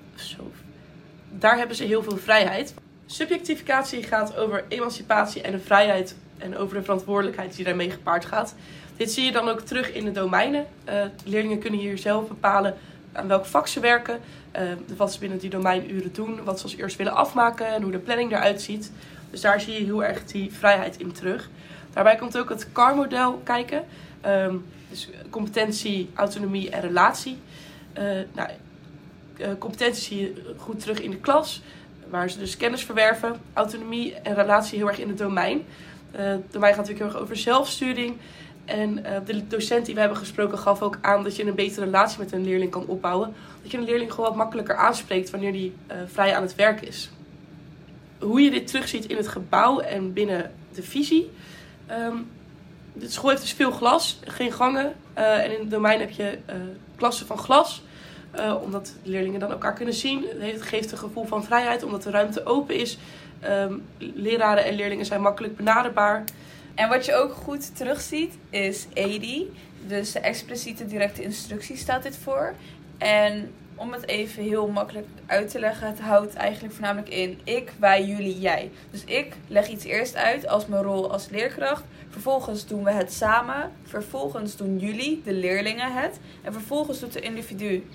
Daar 1.31 1.59
hebben 1.59 1.77
ze 1.77 1.85
heel 1.85 2.03
veel 2.03 2.17
vrijheid. 2.17 2.75
Subjectificatie 3.07 4.03
gaat 4.03 4.37
over 4.37 4.65
emancipatie 4.69 5.43
en 5.43 5.53
de 5.53 5.59
vrijheid 5.59 6.17
en 6.39 6.57
over 6.57 6.77
de 6.77 6.83
verantwoordelijkheid 6.83 7.57
die 7.57 7.65
daarmee 7.65 7.91
gepaard 7.91 8.25
gaat. 8.25 8.55
Dit 8.97 9.13
zie 9.13 9.25
je 9.25 9.33
dan 9.33 9.49
ook 9.49 9.61
terug 9.61 9.93
in 9.93 10.05
de 10.05 10.13
domeinen. 10.13 10.67
Uh, 10.89 11.05
leerlingen 11.25 11.59
kunnen 11.59 11.81
hier 11.81 11.99
zelf 11.99 12.29
bepalen 12.29 12.77
aan 13.13 13.29
welk 13.29 13.47
vak 13.47 13.67
ze 13.67 13.81
werken, 13.81 14.21
uh, 14.57 14.63
wat 14.97 15.13
ze 15.13 15.19
binnen 15.19 15.39
die 15.39 15.51
domeinuren 15.51 16.13
doen, 16.13 16.45
wat 16.45 16.59
ze 16.59 16.65
als 16.65 16.77
eerst 16.77 16.97
willen 16.97 17.15
afmaken 17.15 17.67
en 17.67 17.83
hoe 17.83 17.93
de 17.93 17.99
planning 17.99 18.33
eruit 18.33 18.63
ziet. 18.63 18.93
Dus 19.31 19.41
daar 19.41 19.61
zie 19.61 19.73
je 19.73 19.85
heel 19.85 20.05
erg 20.05 20.25
die 20.25 20.53
vrijheid 20.53 20.99
in 20.99 21.13
terug. 21.13 21.51
Daarbij 21.93 22.17
komt 22.17 22.39
ook 22.39 22.49
het 22.49 22.73
CAR-model 22.73 23.41
kijken. 23.45 23.85
Um, 24.27 24.65
dus 24.93 25.09
competentie, 25.31 26.11
autonomie 26.15 26.71
en 26.71 26.81
relatie. 26.81 27.37
Uh, 27.99 28.03
nou, 28.33 28.49
uh, 29.41 29.47
competentie 29.59 30.03
zie 30.03 30.21
je 30.21 30.55
goed 30.57 30.81
terug 30.81 31.01
in 31.01 31.11
de 31.11 31.17
klas, 31.17 31.63
waar 32.11 32.31
ze 32.31 32.39
dus 32.39 32.57
kennis 32.57 32.85
verwerven. 32.85 33.41
Autonomie 33.53 34.15
en 34.15 34.35
relatie 34.35 34.79
heel 34.79 34.89
erg 34.89 34.99
in 34.99 35.09
het 35.09 35.19
domein. 35.19 35.63
Het 36.11 36.53
domein 36.53 36.75
gaat 36.75 36.87
natuurlijk 36.87 37.11
heel 37.11 37.15
erg 37.15 37.23
over 37.23 37.37
zelfsturing. 37.37 38.17
En 38.65 39.05
de 39.25 39.47
docent 39.47 39.85
die 39.87 39.95
we 39.95 40.01
hebben 40.01 40.19
gesproken 40.19 40.59
gaf 40.59 40.83
ook 40.83 40.99
aan 41.01 41.23
dat 41.23 41.37
je 41.37 41.47
een 41.47 41.55
betere 41.55 41.85
relatie 41.85 42.19
met 42.19 42.33
een 42.33 42.45
leerling 42.45 42.71
kan 42.71 42.87
opbouwen. 42.87 43.35
Dat 43.63 43.71
je 43.71 43.79
een 43.79 43.85
leerling 43.85 44.13
gewoon 44.13 44.29
wat 44.29 44.39
makkelijker 44.39 44.77
aanspreekt 44.77 45.31
wanneer 45.31 45.53
die 45.53 45.73
vrij 46.07 46.37
aan 46.37 46.43
het 46.43 46.55
werk 46.55 46.81
is. 46.81 47.11
Hoe 48.19 48.41
je 48.41 48.51
dit 48.51 48.67
terugziet 48.67 49.07
in 49.07 49.17
het 49.17 49.29
gebouw 49.29 49.81
en 49.81 50.13
binnen 50.13 50.53
de 50.75 50.83
visie. 50.83 51.31
Um, 51.91 52.27
de 52.93 53.11
school 53.11 53.31
heeft 53.31 53.43
dus 53.43 53.53
veel 53.53 53.71
glas, 53.71 54.19
geen 54.25 54.53
gangen. 54.53 54.95
Uh, 55.19 55.45
en 55.45 55.53
in 55.53 55.61
het 55.61 55.71
domein 55.71 56.01
heb 56.01 56.11
je 56.11 56.39
uh, 56.51 56.55
klassen 56.97 57.27
van 57.27 57.39
glas. 57.39 57.83
Uh, 58.39 58.55
omdat 58.63 58.95
de 59.03 59.11
leerlingen 59.11 59.41
dan 59.41 59.51
elkaar 59.51 59.75
kunnen 59.75 59.95
zien. 59.95 60.25
Het 60.39 60.63
geeft 60.63 60.93
een 60.93 60.99
gevoel 60.99 61.25
van 61.25 61.45
vrijheid, 61.45 61.83
omdat 61.83 62.03
de 62.03 62.11
ruimte 62.11 62.45
open 62.45 62.77
is. 62.77 62.99
Um, 63.49 63.85
leraren 63.99 64.65
en 64.65 64.75
leerlingen 64.75 65.07
zijn 65.07 65.21
makkelijk 65.21 65.57
benaderbaar. 65.57 66.25
En 66.75 66.89
wat 66.89 67.05
je 67.05 67.15
ook 67.15 67.33
goed 67.33 67.77
terugziet 67.77 68.35
is 68.51 68.87
EDI. 68.93 69.53
Dus 69.87 70.13
de 70.13 70.21
expliciete 70.21 70.87
directe 70.87 71.23
instructie 71.23 71.77
staat 71.77 72.03
dit 72.03 72.17
voor. 72.17 72.55
En 72.99 73.53
om 73.83 73.93
het 73.93 74.09
even 74.09 74.43
heel 74.43 74.69
makkelijk 74.69 75.07
uit 75.27 75.51
te 75.51 75.59
leggen, 75.59 75.87
het 75.87 76.01
houdt 76.01 76.35
eigenlijk 76.35 76.75
voornamelijk 76.75 77.09
in 77.09 77.41
ik, 77.45 77.73
wij, 77.79 78.05
jullie, 78.05 78.41
jij. 78.41 78.71
Dus 78.91 79.05
ik 79.05 79.37
leg 79.47 79.69
iets 79.69 79.85
eerst 79.85 80.17
uit 80.17 80.49
als 80.49 80.67
mijn 80.67 80.83
rol 80.83 81.13
als 81.13 81.29
leerkracht. 81.29 81.85
Vervolgens 82.09 82.67
doen 82.67 82.85
we 82.85 82.91
het 82.91 83.13
samen. 83.13 83.73
Vervolgens 83.83 84.57
doen 84.57 84.79
jullie, 84.79 85.23
de 85.25 85.33
leerlingen, 85.33 85.93
het. 85.93 86.19
En 86.43 86.53
vervolgens 86.53 87.01
doet 87.01 87.13
de 87.13 87.21
individu, 87.21 87.87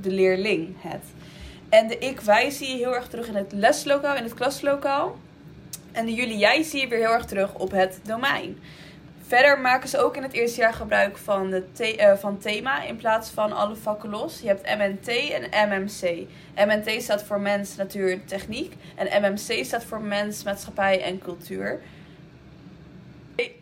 de, 0.00 0.10
leerling, 0.10 0.74
het. 0.78 1.04
En 1.68 1.88
de 1.88 1.98
ik, 1.98 2.20
wij 2.20 2.50
zie 2.50 2.68
je 2.68 2.76
heel 2.76 2.94
erg 2.94 3.08
terug 3.08 3.28
in 3.28 3.34
het 3.34 3.52
leslokaal, 3.52 4.16
in 4.16 4.22
het 4.22 4.34
klaslokaal. 4.34 5.18
En 5.92 6.06
de 6.06 6.14
jullie, 6.14 6.38
jij 6.38 6.62
zie 6.62 6.80
je 6.80 6.88
weer 6.88 6.98
heel 6.98 7.12
erg 7.12 7.24
terug 7.24 7.54
op 7.54 7.70
het 7.70 8.00
domein. 8.02 8.58
Verder 9.26 9.60
maken 9.60 9.88
ze 9.88 9.98
ook 9.98 10.16
in 10.16 10.22
het 10.22 10.32
eerste 10.32 10.60
jaar 10.60 10.74
gebruik 10.74 11.16
van, 11.16 11.50
de 11.50 11.96
uh, 11.98 12.16
van 12.16 12.38
thema 12.38 12.82
in 12.82 12.96
plaats 12.96 13.30
van 13.30 13.52
alle 13.52 13.76
vakken 13.76 14.10
los. 14.10 14.40
Je 14.40 14.46
hebt 14.46 14.76
MNT 14.76 15.08
en 15.08 15.68
MMC. 15.68 16.26
MNT 16.56 17.02
staat 17.02 17.22
voor 17.22 17.40
mens, 17.40 17.76
natuur, 17.76 18.24
techniek. 18.24 18.74
En 18.94 19.22
MMC 19.22 19.64
staat 19.64 19.84
voor 19.84 20.00
mens, 20.00 20.42
maatschappij 20.42 21.02
en 21.02 21.18
cultuur. 21.18 21.80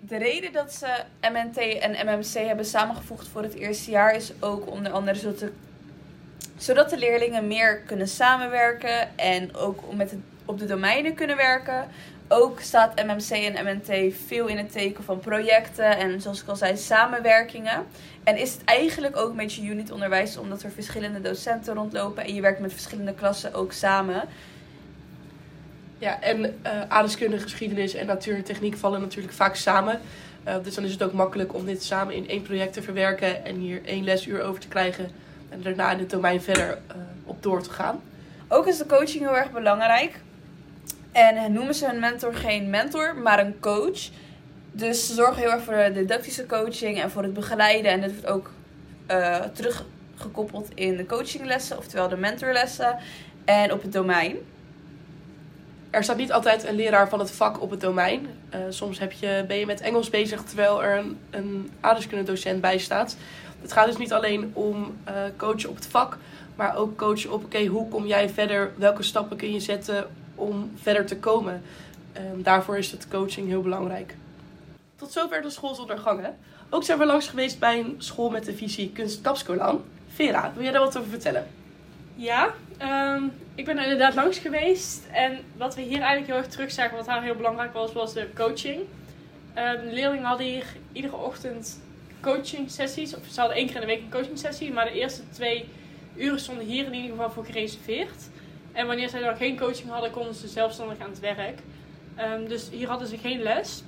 De 0.01 0.17
reden 0.19 0.53
dat 0.53 0.75
ze 0.75 1.05
MNT 1.21 1.57
en 1.57 1.91
MMC 2.07 2.47
hebben 2.47 2.65
samengevoegd 2.65 3.29
voor 3.29 3.43
het 3.43 3.55
eerste 3.55 3.91
jaar 3.91 4.15
is 4.15 4.33
ook 4.41 4.71
onder 4.71 4.93
andere 4.93 5.19
zodat 5.19 5.39
de, 5.39 5.53
zodat 6.57 6.91
de 6.91 6.99
leerlingen 6.99 7.47
meer 7.47 7.79
kunnen 7.79 8.09
samenwerken 8.09 9.19
en 9.19 9.55
ook 9.55 9.95
met 9.95 10.15
op 10.45 10.59
de 10.59 10.67
domeinen 10.67 11.15
kunnen 11.15 11.37
werken. 11.37 11.89
Ook 12.29 12.61
staat 12.61 13.05
MMC 13.05 13.31
en 13.31 13.65
MNT 13.65 14.15
veel 14.27 14.47
in 14.47 14.57
het 14.57 14.73
teken 14.73 15.05
van 15.05 15.19
projecten 15.19 15.97
en 15.97 16.21
zoals 16.21 16.43
ik 16.43 16.49
al 16.49 16.57
zei, 16.57 16.77
samenwerkingen. 16.77 17.87
En 18.23 18.37
is 18.37 18.53
het 18.53 18.65
eigenlijk 18.65 19.17
ook 19.17 19.31
een 19.31 19.37
beetje 19.37 19.63
unitonderwijs 19.63 20.37
omdat 20.37 20.63
er 20.63 20.71
verschillende 20.71 21.21
docenten 21.21 21.75
rondlopen 21.75 22.25
en 22.25 22.35
je 22.35 22.41
werkt 22.41 22.61
met 22.61 22.73
verschillende 22.73 23.15
klassen 23.15 23.55
ook 23.55 23.73
samen. 23.73 24.23
Ja, 25.99 26.21
en 26.21 26.41
uh, 26.41 26.81
aardeskunde, 26.89 27.39
geschiedenis 27.39 27.95
en 27.95 28.07
natuur 28.07 28.35
en 28.35 28.45
techniek 28.45 28.77
vallen 28.77 29.01
natuurlijk 29.01 29.35
vaak 29.35 29.55
samen. 29.55 30.01
Uh, 30.49 30.55
dus 30.63 30.75
dan 30.75 30.85
is 30.85 30.93
het 30.93 31.03
ook 31.03 31.13
makkelijk 31.13 31.55
om 31.55 31.67
dit 31.67 31.83
samen 31.83 32.15
in 32.15 32.29
één 32.29 32.43
project 32.43 32.73
te 32.73 32.83
verwerken 32.83 33.45
en 33.45 33.57
hier 33.57 33.85
één 33.85 34.05
lesuur 34.05 34.43
over 34.43 34.61
te 34.61 34.69
krijgen. 34.69 35.11
En 35.49 35.63
daarna 35.63 35.91
in 35.93 35.99
het 35.99 36.11
domein 36.11 36.43
verder 36.43 36.69
uh, 36.69 36.97
op 37.25 37.43
door 37.43 37.63
te 37.63 37.71
gaan. 37.71 38.03
Ook 38.49 38.67
is 38.67 38.79
de 38.79 38.87
coaching 38.87 39.23
heel 39.25 39.37
erg 39.37 39.51
belangrijk. 39.51 40.24
En 41.15 41.53
noemen 41.53 41.75
ze 41.75 41.87
hun 41.87 41.99
mentor 41.99 42.35
geen 42.35 42.71
mentor, 42.71 43.17
maar 43.17 43.39
een 43.39 43.61
coach. 43.61 44.09
Dus 44.73 45.07
ze 45.07 45.15
zorgen 45.15 45.43
heel 45.43 45.51
erg 45.51 45.63
voor 45.63 45.75
de 45.75 45.93
didactische 45.93 46.47
coaching 46.47 47.03
en 47.03 47.11
voor 47.11 47.23
het 47.23 47.35
begeleiden. 47.35 47.91
En 47.91 48.01
dit 48.01 48.13
wordt 48.13 48.27
ook 48.27 48.51
terug 49.53 49.85
gekoppeld 50.17 50.69
in 50.75 50.97
de 50.97 51.07
coachinglessen, 51.07 51.79
oftewel 51.79 52.09
de 52.09 52.17
mentorlessen 52.17 52.99
en 53.45 53.73
op 53.73 53.83
het 53.83 53.93
domein. 53.93 54.37
Er 55.91 56.03
staat 56.03 56.17
niet 56.17 56.33
altijd 56.33 56.65
een 56.65 56.75
leraar 56.75 57.09
van 57.09 57.19
het 57.19 57.31
vak 57.31 57.63
op 57.63 57.71
het 57.71 57.81
domein. 57.81 58.27
Uh, 58.55 58.61
soms 58.69 58.99
heb 58.99 59.13
je, 59.13 59.45
ben 59.49 59.57
je 59.57 59.67
met 59.67 59.81
Engels 59.81 60.11
bezig 60.11 60.43
terwijl 60.43 60.83
er 60.83 60.99
een, 60.99 61.19
een 61.31 61.71
aardrijkskunde 61.81 62.61
bij 62.61 62.79
staat. 62.79 63.17
Het 63.63 63.73
gaat 63.73 63.87
dus 63.87 63.97
niet 63.97 64.13
alleen 64.13 64.51
om 64.53 64.97
uh, 65.09 65.15
coachen 65.37 65.69
op 65.69 65.75
het 65.75 65.87
vak, 65.87 66.19
maar 66.55 66.77
ook 66.77 66.97
coachen 66.97 67.33
op 67.33 67.45
oké, 67.45 67.65
hoe 67.65 67.89
kom 67.89 68.07
jij 68.07 68.29
verder? 68.29 68.73
Welke 68.77 69.03
stappen 69.03 69.37
kun 69.37 69.53
je 69.53 69.61
zetten 69.61 70.07
om 70.35 70.73
verder 70.75 71.07
te 71.07 71.17
komen? 71.17 71.63
Um, 72.17 72.43
daarvoor 72.43 72.79
is 72.79 72.91
het 72.91 73.09
coaching 73.09 73.49
heel 73.49 73.63
belangrijk. 73.63 74.15
Tot 74.97 75.13
zover 75.13 75.43
de 75.43 75.51
school 75.51 75.75
zonder 75.75 75.99
gangen. 75.99 76.37
Ook 76.71 76.85
zijn 76.85 76.99
we 76.99 77.07
langs 77.07 77.29
geweest 77.29 77.59
bij 77.59 77.79
een 77.79 77.95
school 77.99 78.31
met 78.31 78.45
de 78.45 78.57
visie 78.57 78.91
Kunst 78.93 79.21
Kapskolan. 79.21 79.83
Vera, 80.09 80.53
wil 80.55 80.63
jij 80.63 80.73
daar 80.73 80.81
wat 80.81 80.99
over 80.99 81.11
vertellen? 81.11 81.47
Ja, 82.15 82.55
um, 82.83 83.33
ik 83.55 83.65
ben 83.65 83.77
er 83.77 83.83
inderdaad 83.83 84.15
langs 84.15 84.39
geweest. 84.39 85.07
En 85.13 85.39
wat 85.57 85.75
we 85.75 85.81
hier 85.81 86.01
eigenlijk 86.01 86.27
heel 86.27 86.37
erg 86.37 86.47
terug 86.47 86.71
zagen, 86.71 86.97
wat 86.97 87.07
daar 87.07 87.23
heel 87.23 87.35
belangrijk 87.35 87.73
was, 87.73 87.93
was 87.93 88.13
de 88.13 88.29
coaching. 88.35 88.77
Um, 88.79 89.89
de 89.89 89.91
leerlingen 89.93 90.25
hadden 90.25 90.47
hier 90.47 90.65
iedere 90.93 91.17
ochtend 91.17 91.81
coaching 92.21 92.71
sessies. 92.71 93.17
Of 93.17 93.23
ze 93.31 93.41
hadden 93.41 93.59
één 93.59 93.67
keer 93.67 93.75
in 93.75 93.81
de 93.81 93.87
week 93.87 94.03
een 94.03 94.11
coaching 94.11 94.39
sessie. 94.39 94.73
Maar 94.73 94.85
de 94.85 94.93
eerste 94.93 95.23
twee 95.33 95.69
uren 96.17 96.41
stonden 96.41 96.65
hier 96.65 96.85
in 96.85 96.95
ieder 96.95 97.11
geval 97.11 97.31
voor 97.31 97.45
gereserveerd. 97.45 98.29
En 98.75 98.87
wanneer 98.87 99.09
zij 99.09 99.21
dan 99.21 99.37
geen 99.37 99.59
coaching 99.59 99.91
hadden, 99.91 100.11
konden 100.11 100.35
ze 100.35 100.49
zelfstandig 100.49 100.99
aan 100.99 101.11
het 101.11 101.21
werk. 101.21 101.59
Um, 102.21 102.49
dus 102.49 102.71
hier 102.71 102.89
hadden 102.89 103.09
ze 103.09 103.19
geen 103.19 103.43
les. 103.43 103.83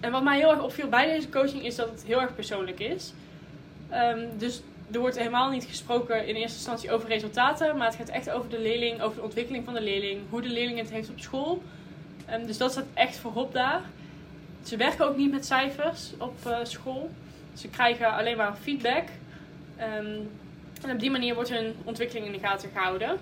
En 0.00 0.10
wat 0.10 0.22
mij 0.22 0.38
heel 0.38 0.50
erg 0.50 0.62
opviel 0.62 0.88
bij 0.88 1.06
deze 1.06 1.28
coaching 1.28 1.64
is 1.64 1.76
dat 1.76 1.90
het 1.90 2.04
heel 2.06 2.20
erg 2.20 2.34
persoonlijk 2.34 2.80
is. 2.80 3.12
Um, 3.92 4.38
dus 4.38 4.62
er 4.92 4.98
wordt 5.00 5.18
helemaal 5.18 5.50
niet 5.50 5.64
gesproken 5.64 6.26
in 6.26 6.34
eerste 6.34 6.56
instantie 6.56 6.92
over 6.92 7.08
resultaten, 7.08 7.76
maar 7.76 7.86
het 7.86 7.96
gaat 7.96 8.08
echt 8.08 8.30
over 8.30 8.50
de 8.50 8.60
leerling, 8.60 9.02
over 9.02 9.16
de 9.16 9.22
ontwikkeling 9.22 9.64
van 9.64 9.74
de 9.74 9.82
leerling, 9.82 10.20
hoe 10.30 10.42
de 10.42 10.48
leerling 10.48 10.78
het 10.78 10.90
heeft 10.90 11.10
op 11.10 11.20
school. 11.20 11.62
Um, 12.32 12.46
dus 12.46 12.58
dat 12.58 12.70
staat 12.70 12.86
echt 12.94 13.16
voorop 13.16 13.52
daar. 13.52 13.82
Ze 14.62 14.76
werken 14.76 15.06
ook 15.06 15.16
niet 15.16 15.30
met 15.30 15.46
cijfers 15.46 16.10
op 16.18 16.34
uh, 16.46 16.58
school. 16.62 17.10
Ze 17.54 17.68
krijgen 17.68 18.12
alleen 18.12 18.36
maar 18.36 18.54
feedback. 18.62 19.08
En 19.76 20.28
op 20.92 21.00
die 21.00 21.10
manier 21.10 21.34
wordt 21.34 21.50
hun 21.50 21.74
ontwikkeling 21.84 22.26
in 22.26 22.32
de 22.32 22.38
gaten 22.38 22.70
gehouden. 22.74 23.18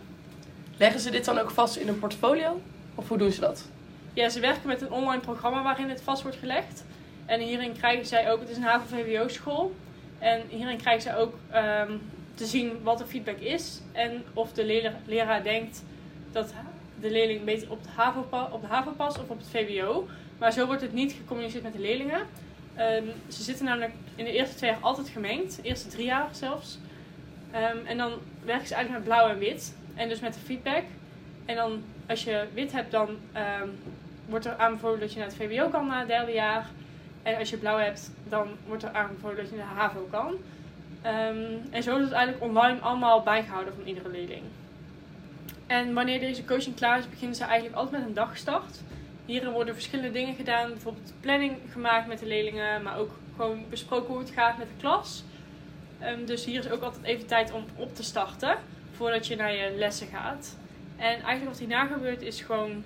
Leggen 0.77 1.01
ze 1.01 1.11
dit 1.11 1.25
dan 1.25 1.39
ook 1.39 1.51
vast 1.51 1.77
in 1.77 1.89
een 1.89 1.99
portfolio? 1.99 2.61
Of 2.95 3.09
hoe 3.09 3.19
doen 3.19 3.33
ze 3.33 3.41
dat? 3.41 3.69
Ja, 4.13 4.29
ze 4.29 4.41
werken 4.41 4.69
met 4.69 4.81
een 4.81 4.91
online 4.91 5.21
programma 5.21 5.63
waarin 5.63 5.89
het 5.89 6.03
vast 6.03 6.23
wordt 6.23 6.37
gelegd. 6.37 6.85
En 7.27 7.41
hierin 7.41 7.73
krijgen 7.73 8.07
zij 8.07 8.33
ook, 8.33 8.41
het 8.41 8.49
is 8.49 8.57
een 8.57 8.63
HAVO-VWO-school. 8.63 9.75
En 10.19 10.43
hierin 10.49 10.77
krijgen 10.77 11.03
zij 11.03 11.17
ook 11.17 11.35
um, 11.55 12.01
te 12.35 12.47
zien 12.47 12.83
wat 12.83 12.99
de 12.99 13.07
feedback 13.07 13.39
is. 13.39 13.81
En 13.93 14.25
of 14.33 14.53
de 14.53 14.93
leraar, 15.07 15.43
denkt 15.43 15.83
dat 16.33 16.53
de 17.01 17.11
leerling 17.11 17.45
beter 17.45 17.71
op 17.71 17.83
de, 17.83 17.89
HAVO, 17.95 18.27
op 18.51 18.61
de 18.61 18.67
HAVO 18.67 18.91
past 18.91 19.19
of 19.19 19.29
op 19.29 19.39
het 19.39 19.49
VWO. 19.49 20.09
Maar 20.39 20.53
zo 20.53 20.67
wordt 20.67 20.83
het 20.83 20.93
niet 20.93 21.13
gecommuniceerd 21.13 21.63
met 21.63 21.73
de 21.73 21.81
leerlingen. 21.81 22.21
Um, 22.79 23.13
ze 23.29 23.43
zitten 23.43 23.65
namelijk 23.65 23.93
in 24.15 24.25
de 24.25 24.33
eerste 24.33 24.57
twee 24.57 24.71
jaar 24.71 24.81
altijd 24.81 25.09
gemengd. 25.09 25.57
De 25.57 25.63
eerste 25.63 25.89
drie 25.89 26.07
jaar 26.07 26.29
zelfs. 26.31 26.79
Um, 27.55 27.87
en 27.87 27.97
dan 27.97 28.13
werken 28.45 28.67
ze 28.67 28.75
eigenlijk 28.75 29.05
met 29.05 29.15
blauw 29.15 29.31
en 29.31 29.39
wit. 29.39 29.75
En 29.95 30.09
dus 30.09 30.21
met 30.21 30.35
de 30.35 30.41
feedback. 30.41 30.85
En 31.45 31.57
dan 31.57 31.83
als 32.07 32.25
je 32.25 32.47
wit 32.55 32.73
hebt, 32.73 32.91
dan 32.91 33.09
um, 33.09 33.79
wordt 34.27 34.45
er 34.45 34.57
aanbevolen 34.57 35.01
dat 35.01 35.13
je 35.13 35.19
naar 35.19 35.29
het 35.29 35.37
VWO 35.37 35.69
kan 35.69 35.87
na 35.87 35.99
het 35.99 36.09
derde 36.09 36.33
jaar. 36.33 36.67
En 37.23 37.39
als 37.39 37.51
je 37.51 37.57
blauw 37.57 37.79
hebt, 37.79 38.11
dan 38.29 38.49
wordt 38.67 38.83
er 38.83 38.93
aanbevolen 38.93 39.37
dat 39.37 39.49
je 39.49 39.57
naar 39.57 39.69
de 39.75 39.81
HAVO 39.81 40.09
kan. 40.11 40.29
Um, 41.07 41.61
en 41.71 41.83
zo 41.83 41.97
is 41.97 42.05
het 42.05 42.13
eigenlijk 42.13 42.45
online 42.45 42.81
allemaal 42.81 43.23
bijgehouden 43.23 43.75
van 43.75 43.87
iedere 43.87 44.11
leerling. 44.11 44.43
En 45.67 45.95
wanneer 45.95 46.21
deze 46.21 46.45
coaching 46.45 46.77
klaar 46.77 46.99
is, 46.99 47.09
beginnen 47.09 47.37
ze 47.37 47.45
eigenlijk 47.45 47.77
altijd 47.77 47.99
met 47.99 48.09
een 48.09 48.15
dagstart. 48.15 48.81
Hierin 49.27 49.51
worden 49.51 49.75
verschillende 49.75 50.13
dingen 50.13 50.35
gedaan, 50.35 50.69
bijvoorbeeld 50.71 51.13
planning 51.21 51.57
gemaakt 51.71 52.07
met 52.07 52.19
de 52.19 52.27
leerlingen, 52.27 52.83
maar 52.83 52.99
ook 52.99 53.11
gewoon 53.37 53.65
besproken 53.71 54.09
hoe 54.09 54.19
het 54.19 54.31
gaat 54.31 54.59
met 54.59 54.67
de 54.67 54.81
klas. 54.81 55.25
Um, 56.03 56.25
dus 56.25 56.45
hier 56.45 56.59
is 56.59 56.71
ook 56.71 56.83
altijd 56.83 57.05
even 57.05 57.27
tijd 57.27 57.53
om 57.53 57.65
op 57.77 57.95
te 57.95 58.03
starten 58.03 58.57
voordat 58.97 59.27
je 59.27 59.37
naar 59.37 59.55
je 59.55 59.75
lessen 59.77 60.07
gaat. 60.07 60.57
En 60.97 61.13
eigenlijk 61.13 61.45
wat 61.45 61.59
hierna 61.59 61.87
gebeurt 61.87 62.23
is 62.23 62.41
gewoon, 62.41 62.85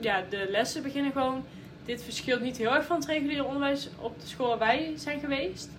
ja, 0.00 0.24
de 0.30 0.46
lessen 0.50 0.82
beginnen 0.82 1.12
gewoon. 1.12 1.44
Dit 1.84 2.02
verschilt 2.02 2.40
niet 2.40 2.56
heel 2.56 2.74
erg 2.74 2.84
van 2.84 2.96
het 2.96 3.08
reguliere 3.08 3.44
onderwijs 3.44 3.88
op 3.98 4.20
de 4.20 4.26
school 4.26 4.48
waar 4.48 4.58
wij 4.58 4.92
zijn 4.96 5.20
geweest. 5.20 5.70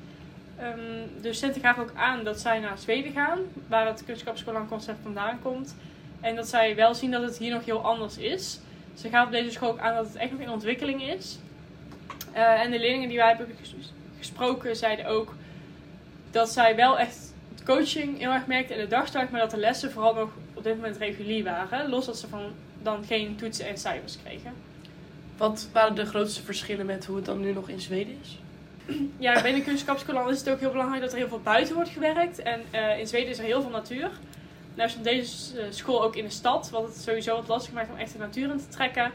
Um, 0.61 0.75
de 1.15 1.21
docenten 1.21 1.61
gaven 1.61 1.83
ook 1.83 1.95
aan 1.95 2.23
dat 2.23 2.39
zij 2.39 2.59
naar 2.59 2.77
Zweden 2.77 3.11
gaan, 3.11 3.39
waar 3.67 3.87
het 3.87 4.03
concept 4.67 4.99
vandaan 5.03 5.39
komt. 5.41 5.75
En 6.21 6.35
dat 6.35 6.47
zij 6.47 6.75
wel 6.75 6.95
zien 6.95 7.11
dat 7.11 7.21
het 7.21 7.37
hier 7.37 7.53
nog 7.53 7.65
heel 7.65 7.83
anders 7.83 8.17
is. 8.17 8.59
Ze 8.93 9.09
gaven 9.09 9.25
op 9.25 9.31
deze 9.31 9.51
school 9.51 9.69
ook 9.69 9.79
aan 9.79 9.95
dat 9.95 10.05
het 10.05 10.15
echt 10.15 10.31
nog 10.31 10.39
in 10.39 10.49
ontwikkeling 10.49 11.03
is. 11.03 11.39
Uh, 12.33 12.61
en 12.61 12.71
de 12.71 12.79
leerlingen 12.79 13.07
die 13.07 13.17
wij 13.17 13.27
hebben 13.27 13.47
gesproken 14.17 14.75
zeiden 14.75 15.05
ook 15.05 15.35
dat 16.31 16.49
zij 16.49 16.75
wel 16.75 16.99
echt 16.99 17.30
coaching 17.65 18.17
heel 18.17 18.31
erg 18.31 18.47
merkten 18.47 18.75
in 18.75 18.81
de 18.81 18.87
dagstart, 18.87 19.31
maar 19.31 19.41
dat 19.41 19.51
de 19.51 19.57
lessen 19.57 19.91
vooral 19.91 20.13
nog 20.13 20.29
op 20.53 20.63
dit 20.63 20.75
moment 20.75 20.97
regulier 20.97 21.43
waren. 21.43 21.89
Los 21.89 22.05
dat 22.05 22.17
ze 22.17 22.27
van 22.27 22.41
dan 22.81 23.03
geen 23.05 23.35
toetsen 23.35 23.67
en 23.67 23.77
cijfers 23.77 24.17
kregen. 24.23 24.53
Wat 25.37 25.69
waren 25.73 25.95
de 25.95 26.05
grootste 26.05 26.43
verschillen 26.43 26.85
met 26.85 27.05
hoe 27.05 27.15
het 27.15 27.25
dan 27.25 27.41
nu 27.41 27.53
nog 27.53 27.69
in 27.69 27.79
Zweden 27.79 28.17
is? 28.21 28.39
Ja, 29.17 29.41
binnen 29.41 29.63
kunstschapsskolan 29.63 30.29
is 30.29 30.39
het 30.39 30.49
ook 30.49 30.59
heel 30.59 30.71
belangrijk 30.71 31.01
dat 31.01 31.11
er 31.11 31.17
heel 31.17 31.27
veel 31.27 31.41
buiten 31.41 31.75
wordt 31.75 31.89
gewerkt. 31.89 32.41
En 32.41 32.61
uh, 32.73 32.99
in 32.99 33.07
Zweden 33.07 33.29
is 33.29 33.37
er 33.37 33.43
heel 33.43 33.61
veel 33.61 33.69
natuur. 33.69 34.09
Nou 34.75 34.89
is 34.89 34.97
deze 35.01 35.55
uh, 35.55 35.63
school 35.69 36.03
ook 36.03 36.15
in 36.15 36.23
de 36.23 36.29
stad, 36.29 36.69
wat 36.69 36.83
het 36.83 37.01
sowieso 37.01 37.35
wat 37.35 37.47
lastig 37.47 37.73
maakt 37.73 37.89
om 37.89 37.97
echt 37.97 38.11
de 38.11 38.17
natuur 38.17 38.49
in 38.49 38.57
te 38.57 38.67
trekken. 38.67 39.11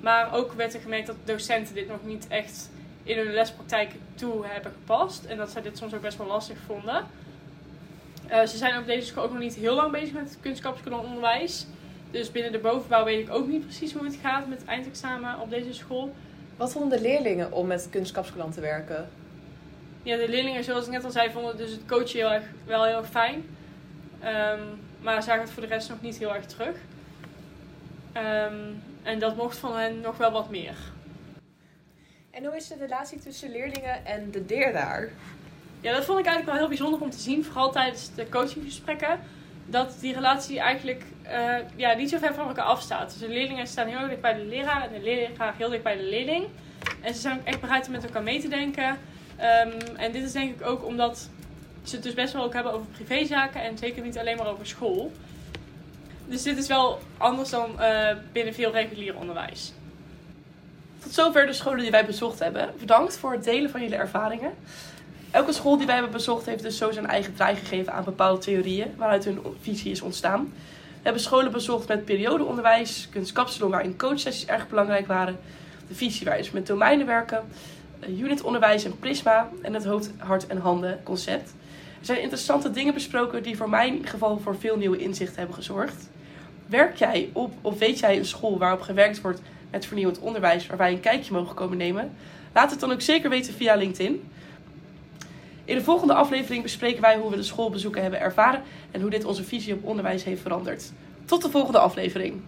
Maar 0.00 0.34
ook 0.34 0.52
werd 0.52 0.74
er 0.74 0.80
gemerkt 0.80 1.06
dat 1.06 1.16
docenten 1.24 1.74
dit 1.74 1.88
nog 1.88 1.98
niet 2.04 2.28
echt 2.28 2.70
in 3.02 3.16
hun 3.16 3.32
lespraktijk 3.32 3.90
toe 4.14 4.46
hebben 4.46 4.72
gepast. 4.72 5.24
En 5.24 5.36
dat 5.36 5.50
zij 5.50 5.62
dit 5.62 5.78
soms 5.78 5.94
ook 5.94 6.00
best 6.00 6.18
wel 6.18 6.26
lastig 6.26 6.56
vonden. 6.66 7.06
Uh, 8.30 8.46
ze 8.46 8.56
zijn 8.56 8.78
op 8.78 8.86
deze 8.86 9.06
school 9.06 9.24
ook 9.24 9.30
nog 9.30 9.40
niet 9.40 9.54
heel 9.54 9.74
lang 9.74 9.92
bezig 9.92 10.12
met 10.12 10.38
het 10.42 10.92
onderwijs. 10.92 11.66
Dus 12.10 12.32
binnen 12.32 12.52
de 12.52 12.58
bovenbouw 12.58 13.04
weet 13.04 13.28
ik 13.28 13.34
ook 13.34 13.46
niet 13.46 13.64
precies 13.64 13.92
hoe 13.92 14.04
het 14.04 14.18
gaat 14.22 14.48
met 14.48 14.58
het 14.58 14.68
eindexamen 14.68 15.40
op 15.40 15.50
deze 15.50 15.72
school. 15.72 16.14
Wat 16.56 16.72
vonden 16.72 16.98
de 16.98 17.04
leerlingen 17.04 17.52
om 17.52 17.66
met 17.66 17.88
kunstkapskolan 17.90 18.50
te 18.50 18.60
werken? 18.60 19.08
Ja, 20.02 20.16
de 20.16 20.28
leerlingen, 20.28 20.64
zoals 20.64 20.86
ik 20.86 20.92
net 20.92 21.04
al 21.04 21.10
zei, 21.10 21.30
vonden 21.30 21.56
dus 21.56 21.70
het 21.70 21.86
coachen 21.86 22.18
heel 22.18 22.32
erg, 22.32 22.44
wel 22.66 22.84
heel 22.84 22.96
erg 22.96 23.08
fijn. 23.08 23.44
Um, 24.24 24.80
maar 25.00 25.22
zagen 25.22 25.42
het 25.42 25.50
voor 25.50 25.62
de 25.62 25.68
rest 25.68 25.88
nog 25.88 26.02
niet 26.02 26.18
heel 26.18 26.34
erg 26.34 26.46
terug. 26.46 26.76
Um, 28.16 28.82
en 29.02 29.18
dat 29.18 29.36
mocht 29.36 29.58
van 29.58 29.76
hen 29.76 30.00
nog 30.00 30.16
wel 30.16 30.30
wat 30.32 30.50
meer. 30.50 30.76
En 32.30 32.44
hoe 32.44 32.56
is 32.56 32.68
de 32.68 32.76
relatie 32.78 33.18
tussen 33.18 33.50
leerlingen 33.50 34.04
en 34.04 34.30
de 34.30 34.44
leraar? 34.48 35.08
Ja, 35.80 35.92
dat 35.92 36.04
vond 36.04 36.18
ik 36.18 36.26
eigenlijk 36.26 36.46
wel 36.46 36.56
heel 36.56 36.68
bijzonder 36.68 37.00
om 37.00 37.10
te 37.10 37.18
zien, 37.18 37.44
vooral 37.44 37.72
tijdens 37.72 38.14
de 38.14 38.28
coachinggesprekken. 38.28 39.20
Dat 39.66 39.96
die 40.00 40.14
relatie 40.14 40.58
eigenlijk 40.58 41.04
uh, 41.24 41.54
ja, 41.76 41.94
niet 41.94 42.10
zo 42.10 42.18
ver 42.18 42.34
van 42.34 42.48
elkaar 42.48 42.64
afstaat. 42.64 43.10
Dus 43.10 43.18
de 43.18 43.28
leerlingen 43.28 43.66
staan 43.66 43.86
heel 43.86 44.08
dicht 44.08 44.20
bij 44.20 44.34
de 44.34 44.44
leraar 44.44 44.82
en 44.82 44.92
de 44.92 45.00
leraar 45.00 45.54
heel 45.56 45.70
dicht 45.70 45.82
bij 45.82 45.96
de 45.96 46.02
leerling. 46.02 46.46
En 47.00 47.14
ze 47.14 47.20
zijn 47.20 47.40
echt 47.44 47.60
bereid 47.60 47.86
om 47.86 47.92
met 47.92 48.04
elkaar 48.04 48.22
mee 48.22 48.40
te 48.40 48.48
denken. 48.48 48.88
Um, 48.88 49.96
en 49.96 50.12
dit 50.12 50.22
is 50.22 50.32
denk 50.32 50.60
ik 50.60 50.66
ook 50.66 50.84
omdat 50.84 51.28
ze 51.82 51.94
het 51.94 52.04
dus 52.04 52.14
best 52.14 52.32
wel 52.32 52.44
ook 52.44 52.52
hebben 52.52 52.72
over 52.72 52.86
privézaken 52.86 53.62
en 53.62 53.78
zeker 53.78 54.02
niet 54.02 54.18
alleen 54.18 54.36
maar 54.36 54.48
over 54.48 54.66
school. 54.66 55.12
Dus 56.26 56.42
dit 56.42 56.58
is 56.58 56.66
wel 56.66 56.98
anders 57.18 57.50
dan 57.50 57.70
uh, 57.78 58.08
binnen 58.32 58.54
veel 58.54 58.72
regulier 58.72 59.16
onderwijs. 59.16 59.72
Tot 61.02 61.12
zover 61.12 61.46
de 61.46 61.52
scholen 61.52 61.80
die 61.80 61.90
wij 61.90 62.06
bezocht 62.06 62.38
hebben. 62.38 62.70
Bedankt 62.78 63.18
voor 63.18 63.32
het 63.32 63.44
delen 63.44 63.70
van 63.70 63.80
jullie 63.80 63.96
ervaringen. 63.96 64.52
Elke 65.30 65.52
school 65.52 65.76
die 65.76 65.86
wij 65.86 65.94
hebben 65.94 66.12
bezocht 66.12 66.46
heeft 66.46 66.62
dus 66.62 66.76
zo 66.76 66.92
zijn 66.92 67.06
eigen 67.06 67.34
draai 67.34 67.56
gegeven 67.56 67.92
aan 67.92 68.04
bepaalde 68.04 68.40
theorieën 68.40 68.94
waaruit 68.96 69.24
hun 69.24 69.40
visie 69.60 69.90
is 69.90 70.00
ontstaan. 70.00 70.52
We 71.00 71.02
hebben 71.02 71.22
scholen 71.22 71.52
bezocht 71.52 71.88
met 71.88 72.04
periodeonderwijs, 72.04 73.08
kunstkapsalon 73.10 73.70
waarin 73.70 73.96
coachsessies 73.96 74.46
erg 74.46 74.68
belangrijk 74.68 75.06
waren, 75.06 75.38
de 75.88 75.94
visie 75.94 76.26
waarin 76.26 76.44
ze 76.44 76.50
met 76.52 76.66
domeinen 76.66 77.06
werken, 77.06 77.44
unitonderwijs 78.08 78.84
en 78.84 78.98
prisma 78.98 79.48
en 79.62 79.74
het 79.74 79.84
hoofd, 79.84 80.10
hart 80.16 80.46
en 80.46 80.58
handen 80.58 81.00
concept. 81.02 81.54
Er 82.00 82.06
zijn 82.06 82.20
interessante 82.20 82.70
dingen 82.70 82.94
besproken 82.94 83.42
die 83.42 83.56
voor 83.56 83.70
mij 83.70 83.86
in 83.86 83.94
ieder 83.94 84.10
geval 84.10 84.38
voor 84.38 84.56
veel 84.56 84.76
nieuwe 84.76 84.98
inzichten 84.98 85.36
hebben 85.36 85.54
gezorgd. 85.54 86.08
Werk 86.66 86.96
jij 86.96 87.30
op 87.32 87.52
of 87.60 87.78
weet 87.78 87.98
jij 87.98 88.18
een 88.18 88.24
school 88.24 88.58
waarop 88.58 88.80
gewerkt 88.80 89.20
wordt 89.20 89.40
met 89.70 89.86
vernieuwend 89.86 90.18
onderwijs 90.18 90.66
waar 90.66 90.76
wij 90.76 90.92
een 90.92 91.00
kijkje 91.00 91.32
mogen 91.32 91.54
komen 91.54 91.76
nemen? 91.76 92.12
Laat 92.52 92.70
het 92.70 92.80
dan 92.80 92.92
ook 92.92 93.00
zeker 93.00 93.30
weten 93.30 93.54
via 93.54 93.74
LinkedIn. 93.74 94.30
In 95.70 95.76
de 95.76 95.82
volgende 95.82 96.14
aflevering 96.14 96.62
bespreken 96.62 97.00
wij 97.00 97.16
hoe 97.16 97.30
we 97.30 97.36
de 97.36 97.42
schoolbezoeken 97.42 98.02
hebben 98.02 98.20
ervaren 98.20 98.62
en 98.90 99.00
hoe 99.00 99.10
dit 99.10 99.24
onze 99.24 99.44
visie 99.44 99.74
op 99.74 99.84
onderwijs 99.84 100.24
heeft 100.24 100.42
veranderd. 100.42 100.92
Tot 101.24 101.42
de 101.42 101.50
volgende 101.50 101.78
aflevering. 101.78 102.40